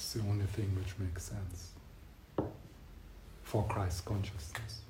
[0.00, 1.72] That's the only thing which makes sense
[3.42, 4.80] for Christ consciousness.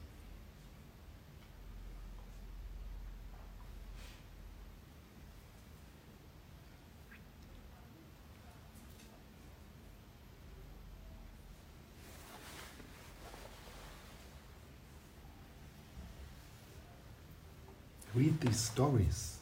[18.14, 19.38] Read these stories.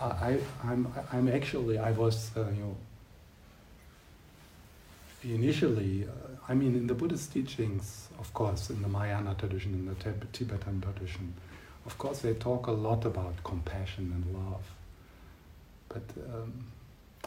[0.00, 2.76] I, I, I'm, I'm actually, I was, uh, you know,
[5.24, 6.10] initially, uh,
[6.48, 10.82] I mean, in the Buddhist teachings, of course, in the Mahayana tradition, in the Tibetan
[10.82, 11.32] tradition,
[11.86, 14.64] of course, they talk a lot about compassion and love.
[15.88, 16.02] But
[16.34, 16.52] um,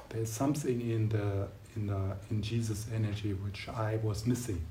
[0.10, 4.62] there's something in the in the in Jesus' energy which I was missing.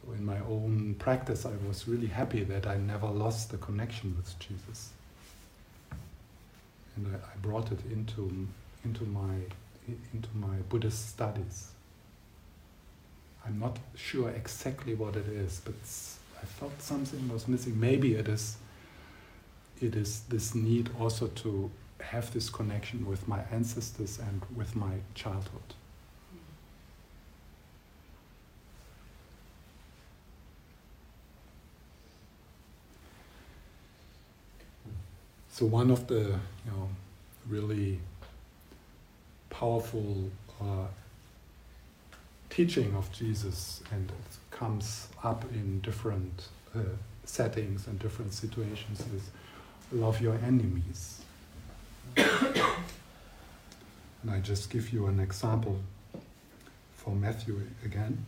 [0.00, 4.16] So in my own practice, I was really happy that I never lost the connection
[4.16, 4.92] with Jesus
[7.04, 8.46] and I, I brought it into
[8.84, 9.34] into my
[10.12, 11.68] into my Buddhist studies.
[13.44, 15.74] I'm not sure exactly what it is, but
[16.42, 17.78] I felt something was missing.
[17.80, 18.56] Maybe it is
[19.80, 21.70] it is this need also to
[22.00, 25.74] have this connection with my ancestors and with my childhood.
[35.60, 36.88] So one of the you know
[37.46, 38.00] really
[39.50, 40.86] powerful uh,
[42.48, 46.78] teaching of Jesus, and it comes up in different uh,
[47.24, 49.30] settings and different situations, is
[49.92, 51.20] love your enemies.
[52.16, 52.30] and
[54.30, 55.78] I just give you an example
[56.94, 58.24] for Matthew again.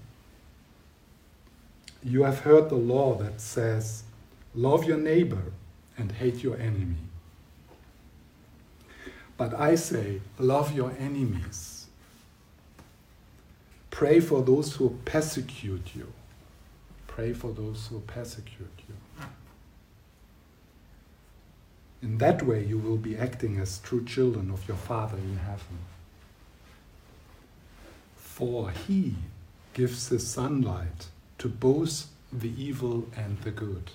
[2.04, 4.02] You have heard the law that says,
[4.54, 5.54] Love your neighbor
[5.96, 6.96] and hate your enemy.
[9.42, 11.86] But I say, love your enemies.
[13.90, 16.12] Pray for those who persecute you.
[17.08, 19.24] Pray for those who persecute you.
[22.02, 25.78] In that way, you will be acting as true children of your Father in heaven.
[28.14, 29.16] For He
[29.74, 33.90] gives the sunlight to both the evil and the good.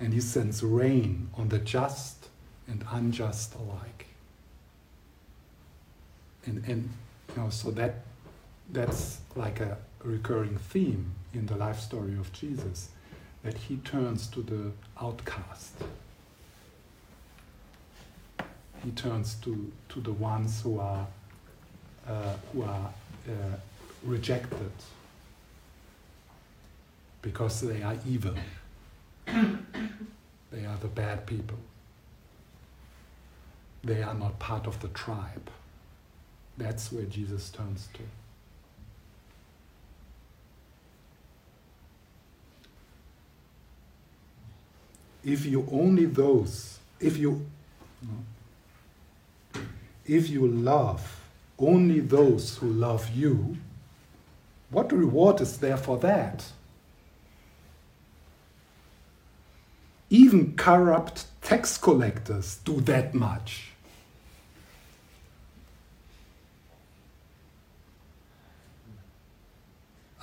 [0.00, 2.28] And He sends rain on the just
[2.66, 4.05] and unjust alike.
[6.46, 6.88] And, and
[7.34, 8.02] you know, so that
[8.72, 12.90] that's like a recurring theme in the life story of Jesus,
[13.42, 14.70] that he turns to the
[15.00, 15.74] outcast.
[18.84, 21.06] He turns to, to the ones who are,
[22.08, 22.90] uh, who are
[23.28, 23.56] uh,
[24.04, 24.70] rejected
[27.22, 28.34] because they are evil.
[29.26, 31.58] they are the bad people.
[33.82, 35.50] They are not part of the tribe.
[36.58, 38.02] That's where Jesus turns to.
[45.26, 47.44] if you only those, if you,
[50.06, 51.20] if you love
[51.58, 53.56] only those who love you,
[54.70, 56.52] what reward is there for that?
[60.10, 63.72] Even corrupt tax collectors do that much.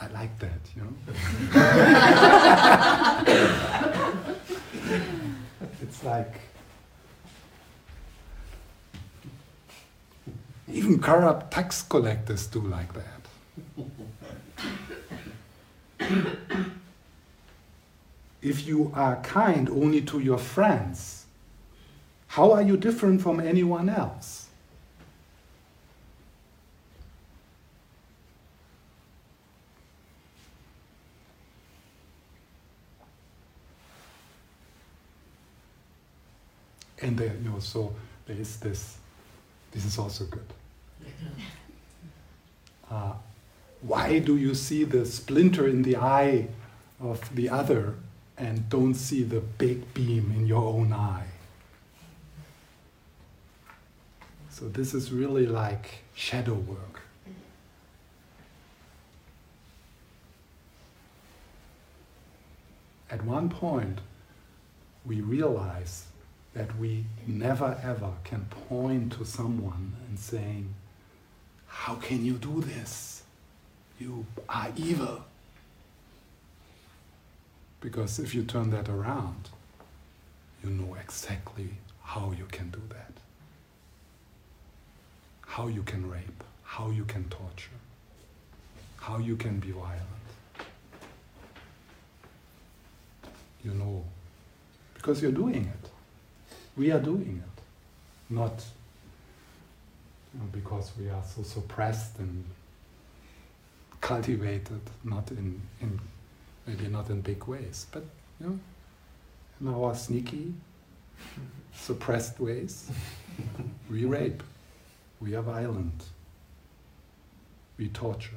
[0.04, 0.92] I like that, you know.
[5.82, 6.42] it's like
[10.68, 13.22] even corrupt tax collectors do like that.
[18.42, 21.28] if you are kind only to your friends,
[22.28, 24.43] how are you different from anyone else?
[37.04, 37.94] And there, you know, so
[38.26, 38.98] there is this.
[39.72, 40.54] This is also good.
[42.90, 43.14] Uh,
[43.82, 46.48] why do you see the splinter in the eye
[47.02, 47.96] of the other
[48.38, 51.28] and don't see the big beam in your own eye?
[54.50, 57.02] So this is really like shadow work.
[63.10, 64.00] At one point,
[65.06, 66.06] we realize
[66.54, 70.74] that we never ever can point to someone and saying,
[71.68, 73.24] How can you do this?
[74.00, 75.24] You are evil.
[77.82, 79.50] Because if you turn that around,
[80.64, 81.70] you know exactly
[82.02, 83.12] how you can do that.
[85.42, 87.80] How you can rape, how you can torture,
[88.98, 90.02] how you can be violent.
[93.64, 94.04] You know,
[94.96, 95.93] because you're doing it
[96.76, 97.64] we are doing it,
[98.34, 98.64] not
[100.34, 102.44] you know, because we are so suppressed and
[104.02, 106.00] cultivated, not in, in
[106.66, 108.04] maybe not in big ways, but
[108.40, 108.60] you know,
[109.62, 110.54] in our sneaky,
[111.76, 112.90] suppressed ways,
[113.90, 114.42] we rape,
[115.22, 116.06] we are violent,
[117.78, 118.32] we torture.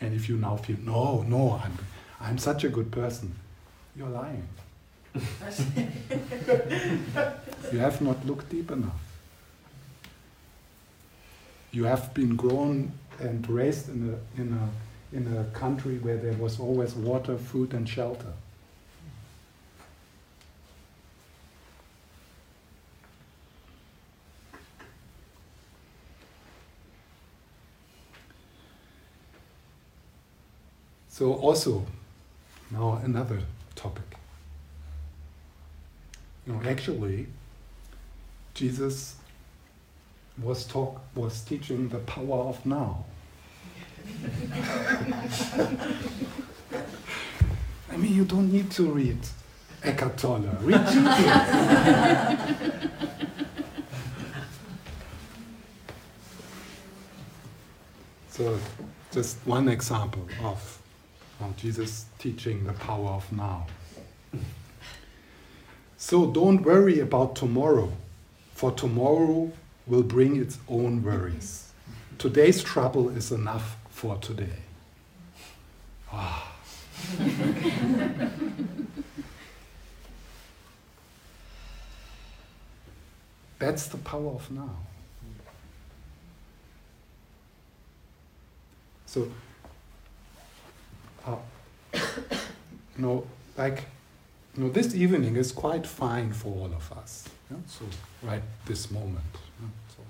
[0.00, 1.78] And if you now feel, no, no, I'm,
[2.20, 3.36] I'm such a good person,
[3.96, 4.48] you're lying.
[7.72, 9.00] you have not looked deep enough.
[11.70, 16.32] You have been grown and raised in a, in a, in a country where there
[16.34, 18.32] was always water, food, and shelter.
[31.08, 31.86] So also,
[32.70, 33.40] now another
[33.74, 34.16] topic.
[36.46, 37.26] You know, actually,
[38.54, 39.16] Jesus
[40.42, 43.04] was talk was teaching the power of now.
[47.92, 49.18] I mean, you don't need to read
[49.84, 50.48] Eckhart Tolle.
[50.62, 51.04] Read Jesus.
[58.30, 58.58] so,
[59.12, 60.81] just one example of
[61.50, 63.66] Jesus teaching the power of now.
[65.96, 67.92] So don't worry about tomorrow,
[68.54, 69.52] for tomorrow
[69.86, 71.72] will bring its own worries.
[72.18, 74.58] Today's trouble is enough for today.
[76.12, 76.52] Ah.
[83.58, 84.76] That's the power of now.
[89.06, 89.30] So,
[91.26, 91.36] uh,
[92.96, 93.84] no, like,
[94.56, 97.28] you know, this evening is quite fine for all of us.
[97.50, 97.58] Yeah?
[97.66, 97.84] So,
[98.22, 99.24] right this moment.
[99.60, 99.68] Yeah?
[99.96, 100.02] So,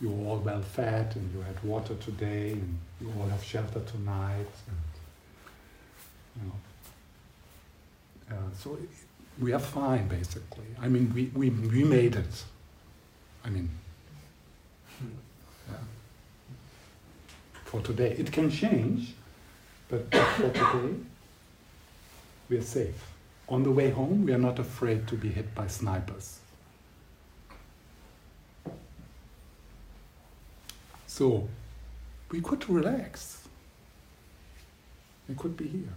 [0.00, 4.52] you're all well fed, and you had water today, and you all have shelter tonight,
[4.68, 4.80] and
[6.36, 8.36] you know.
[8.36, 8.78] Uh, so
[9.40, 10.66] we are fine, basically.
[10.80, 12.44] I mean, we, we, we made it.
[13.44, 13.70] I mean,
[17.70, 18.16] for today.
[18.18, 19.14] It can change,
[19.90, 20.94] but for today,
[22.48, 23.06] we are safe.
[23.48, 26.38] On the way home, we are not afraid to be hit by snipers.
[31.08, 31.48] So,
[32.30, 33.48] we could relax.
[35.28, 35.96] We could be here.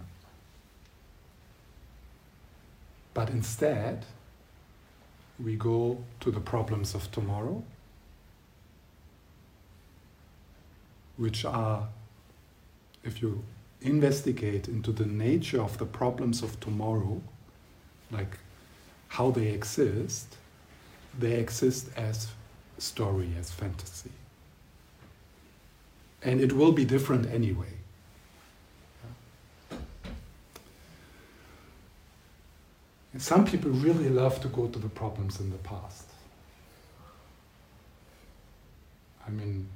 [3.14, 4.04] But instead,
[5.42, 7.62] we go to the problems of tomorrow,
[11.16, 11.86] which are,
[13.04, 13.44] if you
[13.84, 17.20] investigate into the nature of the problems of tomorrow,
[18.10, 18.38] like
[19.08, 20.36] how they exist,
[21.16, 22.28] they exist as
[22.78, 24.10] story, as fantasy.
[26.22, 27.74] And it will be different anyway.
[33.12, 36.06] And some people really love to go to the problems in the past.
[39.26, 39.68] I mean,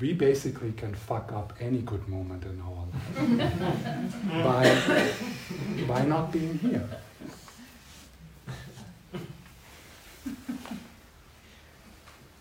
[0.00, 2.86] we basically can fuck up any good moment in our
[3.36, 5.16] life
[5.86, 6.88] by, by not being here.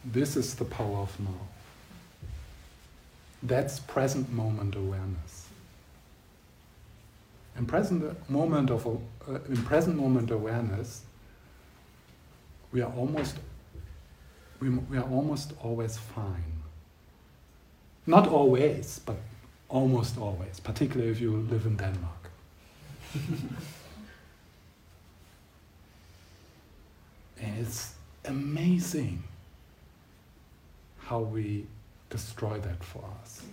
[0.05, 1.47] This is the power of now.
[3.43, 5.47] That's present moment awareness.
[7.57, 11.03] In present moment of uh, in present moment awareness,
[12.71, 13.37] we are almost
[14.59, 16.56] we, we are almost always fine.
[18.07, 19.17] Not always, but
[19.69, 22.31] almost always, particularly if you live in Denmark.
[27.41, 27.93] and it's
[28.25, 29.23] amazing
[30.99, 31.67] how we
[32.09, 33.43] destroy that for us.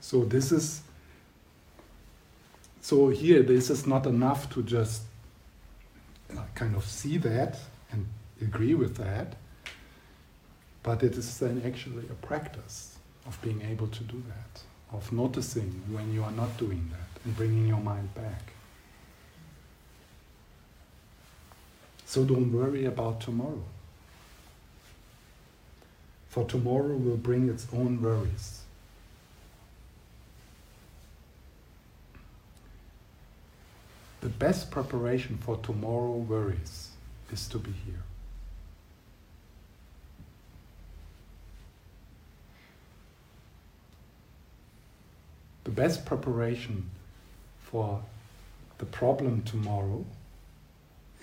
[0.00, 0.82] So this is
[2.80, 5.02] so here this is not enough to just
[6.30, 7.58] uh, kind of see that
[7.90, 8.06] and
[8.40, 9.34] agree with that,
[10.86, 14.62] but it is then actually a practice of being able to do that,
[14.96, 18.52] of noticing when you are not doing that and bringing your mind back.
[22.04, 23.64] So don't worry about tomorrow.
[26.28, 28.60] For tomorrow will bring its own worries.
[34.20, 36.90] The best preparation for tomorrow worries
[37.32, 38.05] is to be here.
[45.66, 46.88] The best preparation
[47.58, 48.00] for
[48.78, 50.04] the problem tomorrow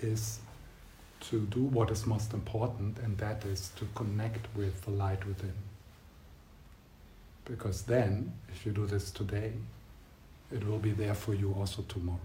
[0.00, 0.38] is
[1.30, 5.54] to do what is most important, and that is to connect with the light within.
[7.46, 9.52] Because then, if you do this today,
[10.52, 12.18] it will be there for you also tomorrow.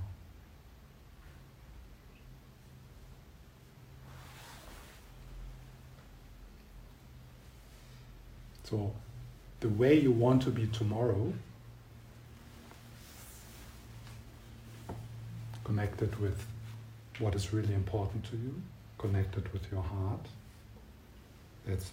[8.65, 8.91] So,
[9.61, 11.31] the way you want to be tomorrow,
[15.69, 16.47] connected with
[17.19, 18.59] what is really important to you,
[18.97, 20.25] connected with your heart.
[21.67, 21.91] That's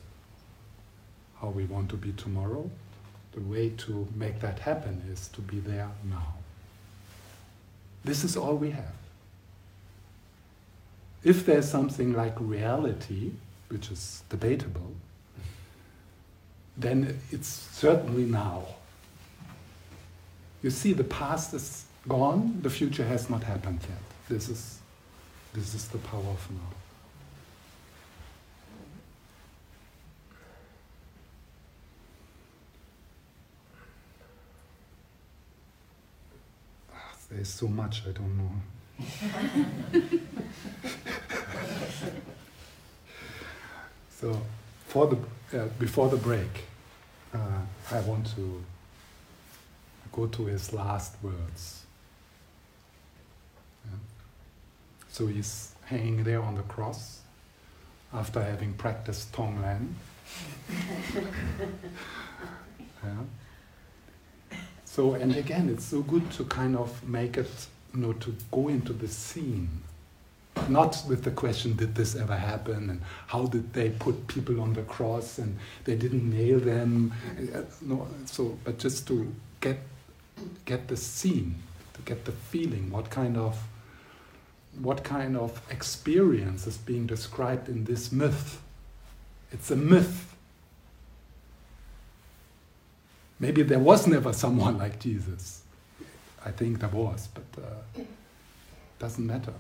[1.39, 2.71] how we want to be tomorrow.
[3.33, 6.37] The way to make that happen is to be there now.
[8.03, 8.97] This is all we have.
[11.23, 13.33] If there's something like reality,
[13.69, 14.93] which is debatable,
[16.79, 18.63] then it's certainly now.
[20.63, 23.99] You see, the past is gone, the future has not happened yet.
[24.29, 24.79] This is,
[25.55, 26.59] this is the power of now.
[36.93, 38.51] Ah, There's so much I don't know.
[44.11, 44.41] so,
[44.87, 45.19] for the
[45.61, 46.65] uh, before the break,
[47.35, 47.61] uh,
[47.93, 48.65] I want to
[50.13, 51.85] go to his last words.
[53.85, 53.91] Yeah.
[55.17, 57.21] So he's hanging there on the cross
[58.13, 59.95] after having practiced Tonglen.
[63.03, 64.59] yeah.
[64.85, 67.49] So, and again, it's so good to kind of make it,
[67.95, 69.71] you know, to go into the scene.
[70.69, 72.91] not, with the question, did this ever happen?
[72.91, 77.15] And how did they put people on the cross and they didn't nail them?
[77.55, 79.79] Uh, no, so, but just to get,
[80.67, 81.55] get the scene,
[81.95, 83.59] to get the feeling, what kind of,
[84.81, 88.63] what kind of experience is being described in this myth.
[89.53, 90.35] It's a myth.
[93.39, 95.63] Maybe there was never someone like Jesus.
[96.45, 98.03] I think there was, but uh,
[98.99, 99.55] doesn't matter.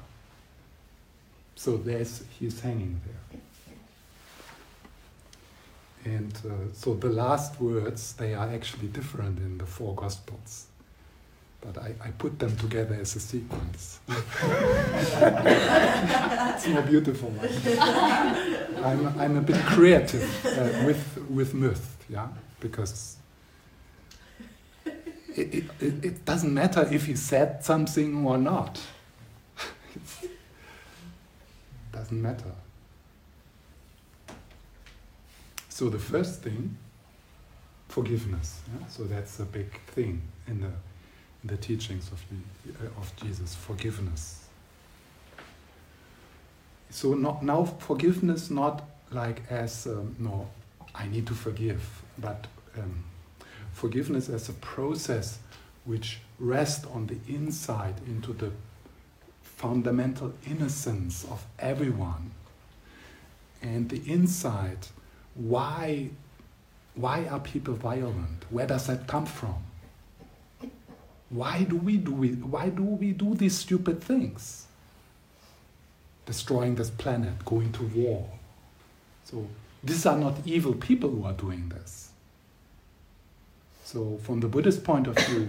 [1.56, 3.40] So there's he's hanging there.
[6.14, 10.66] And uh, so the last words they are actually different in the four gospels.
[11.66, 13.98] But I, I put them together as a sequence.
[14.08, 15.16] it's
[16.68, 17.34] more beautiful.
[18.84, 22.28] I'm, I'm a bit creative uh, with, with myth, yeah,
[22.60, 23.16] because
[25.36, 28.80] it, it, it doesn't matter if he said something or not.
[30.22, 30.30] it
[31.92, 32.52] doesn't matter.
[35.68, 36.76] So the first thing,
[37.88, 38.60] forgiveness.
[38.72, 38.86] Yeah?
[38.88, 40.70] So that's a big thing in the
[41.46, 42.22] the teachings of
[42.80, 43.54] uh, of Jesus.
[43.54, 44.42] Forgiveness.
[46.90, 50.48] So not, now forgiveness not like as um, no,
[50.94, 52.46] I need to forgive, but
[52.78, 53.04] um,
[53.72, 55.38] forgiveness as a process
[55.84, 58.50] which rests on the inside into the
[59.42, 62.30] fundamental innocence of everyone
[63.62, 64.86] and the inside
[65.34, 66.10] why
[66.94, 69.56] why are people violent where does that come from
[71.30, 74.66] why do we do we, why do we do these stupid things
[76.24, 78.28] destroying this planet going to war
[79.24, 79.46] so
[79.82, 82.06] these are not evil people who are doing this
[83.86, 85.48] so from the Buddhist point of view,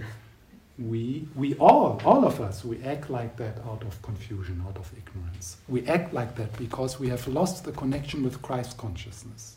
[0.78, 4.92] we, we all, all of us, we act like that out of confusion, out of
[4.96, 5.56] ignorance.
[5.66, 9.56] We act like that because we have lost the connection with Christ consciousness.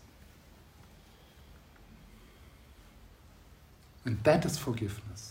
[4.03, 5.30] And that is forgiveness.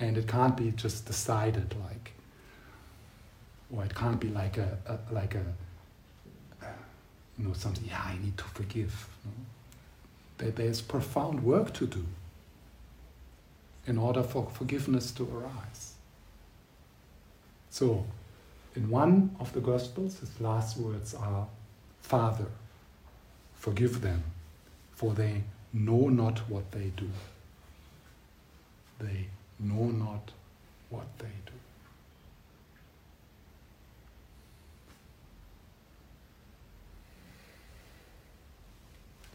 [0.00, 2.12] And it can't be just decided like,
[3.74, 5.44] or it can't be like a, a like a,
[7.38, 9.08] you know, something, yeah, I need to forgive.
[10.38, 12.04] That there's profound work to do
[13.86, 15.94] in order for forgiveness to arise.
[17.70, 18.06] So,
[18.74, 21.46] in one of the Gospels, his last words are
[22.00, 22.46] Father,
[23.54, 24.22] forgive them,
[24.92, 27.08] for they know not what they do.
[28.98, 29.28] They
[29.58, 30.30] know not
[30.90, 31.52] what they do.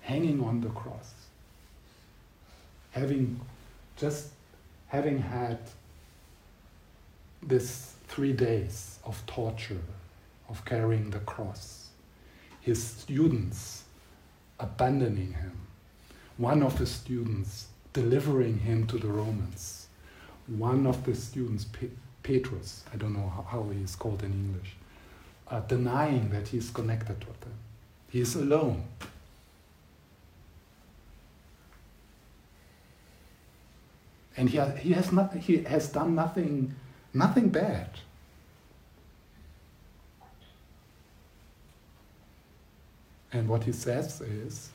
[0.08, 1.12] hanging on the cross,
[2.92, 3.42] having
[3.98, 4.30] just
[4.88, 5.60] having had
[7.44, 9.84] this three days of torture,
[10.48, 11.90] of carrying the cross,
[12.62, 13.84] his students
[14.62, 15.58] abandoning him,
[16.38, 19.87] one of the students delivering him to the Romans,
[20.48, 21.90] one of the students, Pe-
[22.24, 24.76] Petrus, I don't know how, he is called in English,
[25.50, 27.54] uh, denying that he is connected with them.
[28.10, 28.84] He is alone.
[34.38, 36.76] and he he has not he has done nothing
[37.14, 37.90] nothing bad
[43.34, 44.70] and what he says is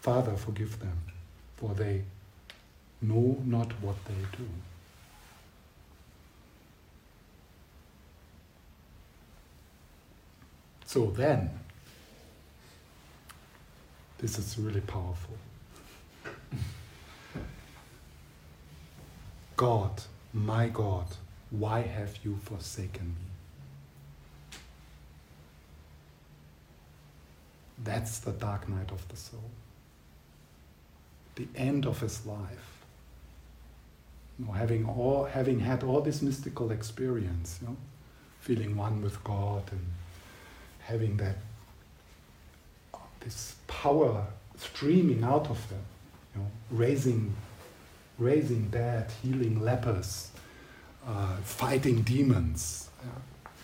[0.00, 0.98] father forgive them
[1.56, 2.02] for they
[3.02, 4.48] know not what they do
[10.90, 11.48] so then
[14.18, 15.36] this is really powerful
[19.56, 21.04] God, my God,
[21.50, 24.58] why have you forsaken me?
[27.84, 29.50] That's the dark night of the soul.
[31.34, 32.84] The end of his life.
[34.38, 37.76] You know, having, all, having had all this mystical experience, you know,
[38.40, 39.86] feeling one with God and
[40.90, 41.36] having that
[43.20, 44.24] this power
[44.56, 45.84] streaming out of them,
[46.34, 47.34] you know, raising
[48.20, 50.30] raising dead, healing lepers,
[51.06, 52.90] uh, fighting demons.
[53.02, 53.54] Yeah.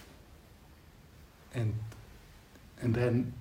[1.60, 1.74] And,
[2.80, 3.32] and then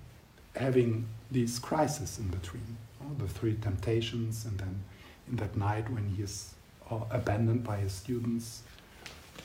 [0.54, 4.82] having these crises in between, you know, the three temptations, and then
[5.28, 6.54] in that night when he is
[6.90, 8.62] uh, abandoned by his students,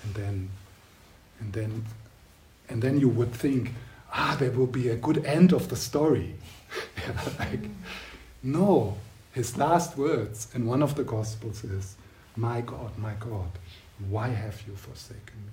[0.04, 0.50] and then,
[1.40, 1.86] and then,
[2.70, 3.72] and then you would think,
[4.14, 6.36] ah, there will be a good end of the story.
[7.40, 7.62] like,
[8.44, 8.98] no,
[9.34, 11.96] his last words in one of the Gospels is,
[12.36, 13.52] My God, my God,
[14.10, 15.52] why have you forsaken me?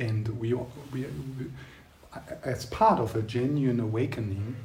[0.00, 1.46] and we, we, we,
[2.42, 4.56] as part of a genuine awakening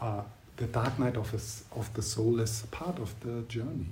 [0.00, 0.22] uh,
[0.56, 1.32] the dark night of,
[1.74, 3.86] of the soul is part of the journey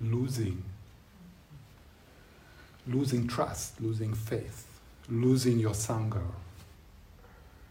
[0.00, 0.62] Losing,
[2.86, 4.66] losing trust, losing faith,
[5.08, 6.22] losing your sangha,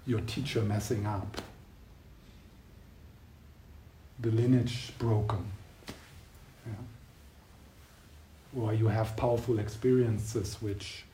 [0.06, 1.42] your teacher messing up,
[4.20, 5.46] the lineage broken.
[6.66, 6.74] Yeah?
[8.62, 11.06] Or you have powerful experiences which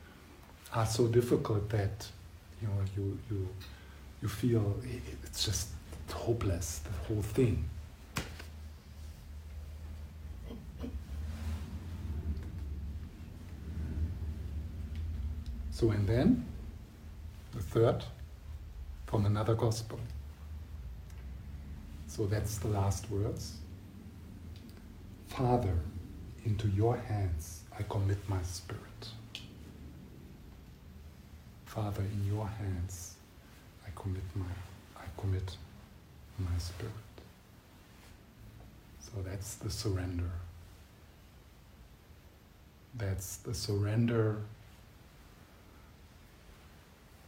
[0.73, 2.07] are so difficult that
[2.61, 3.47] you know you you
[4.21, 4.75] you feel
[5.23, 5.67] it's just
[6.11, 7.63] hopeless the whole thing
[15.83, 16.45] so and then
[17.53, 18.05] the third
[19.05, 19.99] from another gospel
[22.07, 23.57] so that's the last words
[25.27, 25.77] father
[26.45, 28.79] into your hands i commit my spirit
[31.73, 33.15] Father, in your hands
[33.83, 34.53] I commit my
[34.95, 35.57] I commit
[36.37, 36.93] my spirit.
[38.99, 40.29] So that's the surrender.
[42.93, 44.43] That's the surrender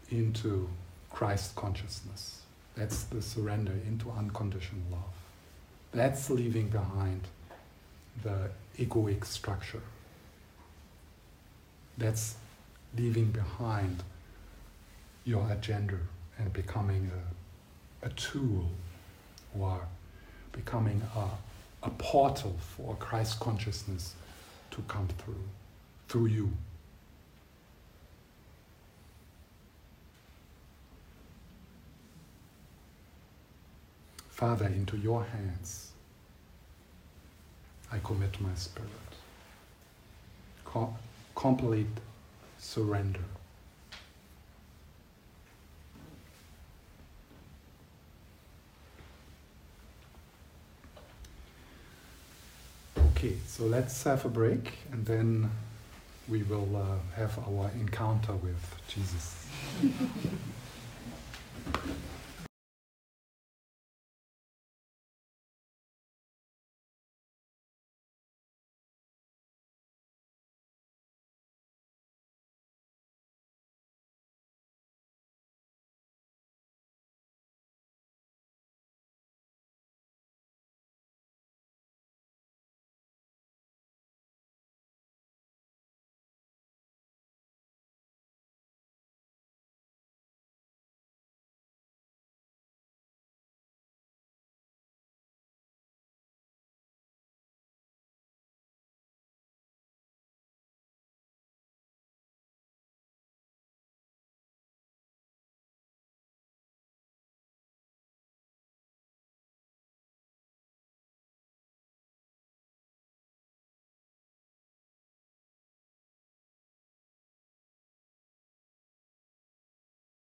[0.10, 0.70] into
[1.12, 2.42] Christ consciousness.
[2.76, 5.14] That's the surrender into unconditional love.
[5.94, 7.22] That's leaving behind
[8.22, 9.82] the egoic structure.
[11.98, 12.36] That's
[12.98, 14.04] leaving behind
[15.24, 15.98] your agenda
[16.38, 17.10] and becoming
[18.04, 18.70] a, a tool
[19.58, 19.88] or
[20.52, 24.16] becoming a, a portal for Christ consciousness
[24.72, 25.44] to come through,
[26.10, 26.52] through you.
[34.36, 35.92] Father, into your hands
[37.90, 38.90] I commit my spirit.
[40.66, 40.94] Com-
[41.34, 41.88] complete
[42.60, 43.22] surrender.
[52.98, 55.50] Okay, so let's have a break and then
[56.28, 59.48] we will uh, have our encounter with Jesus.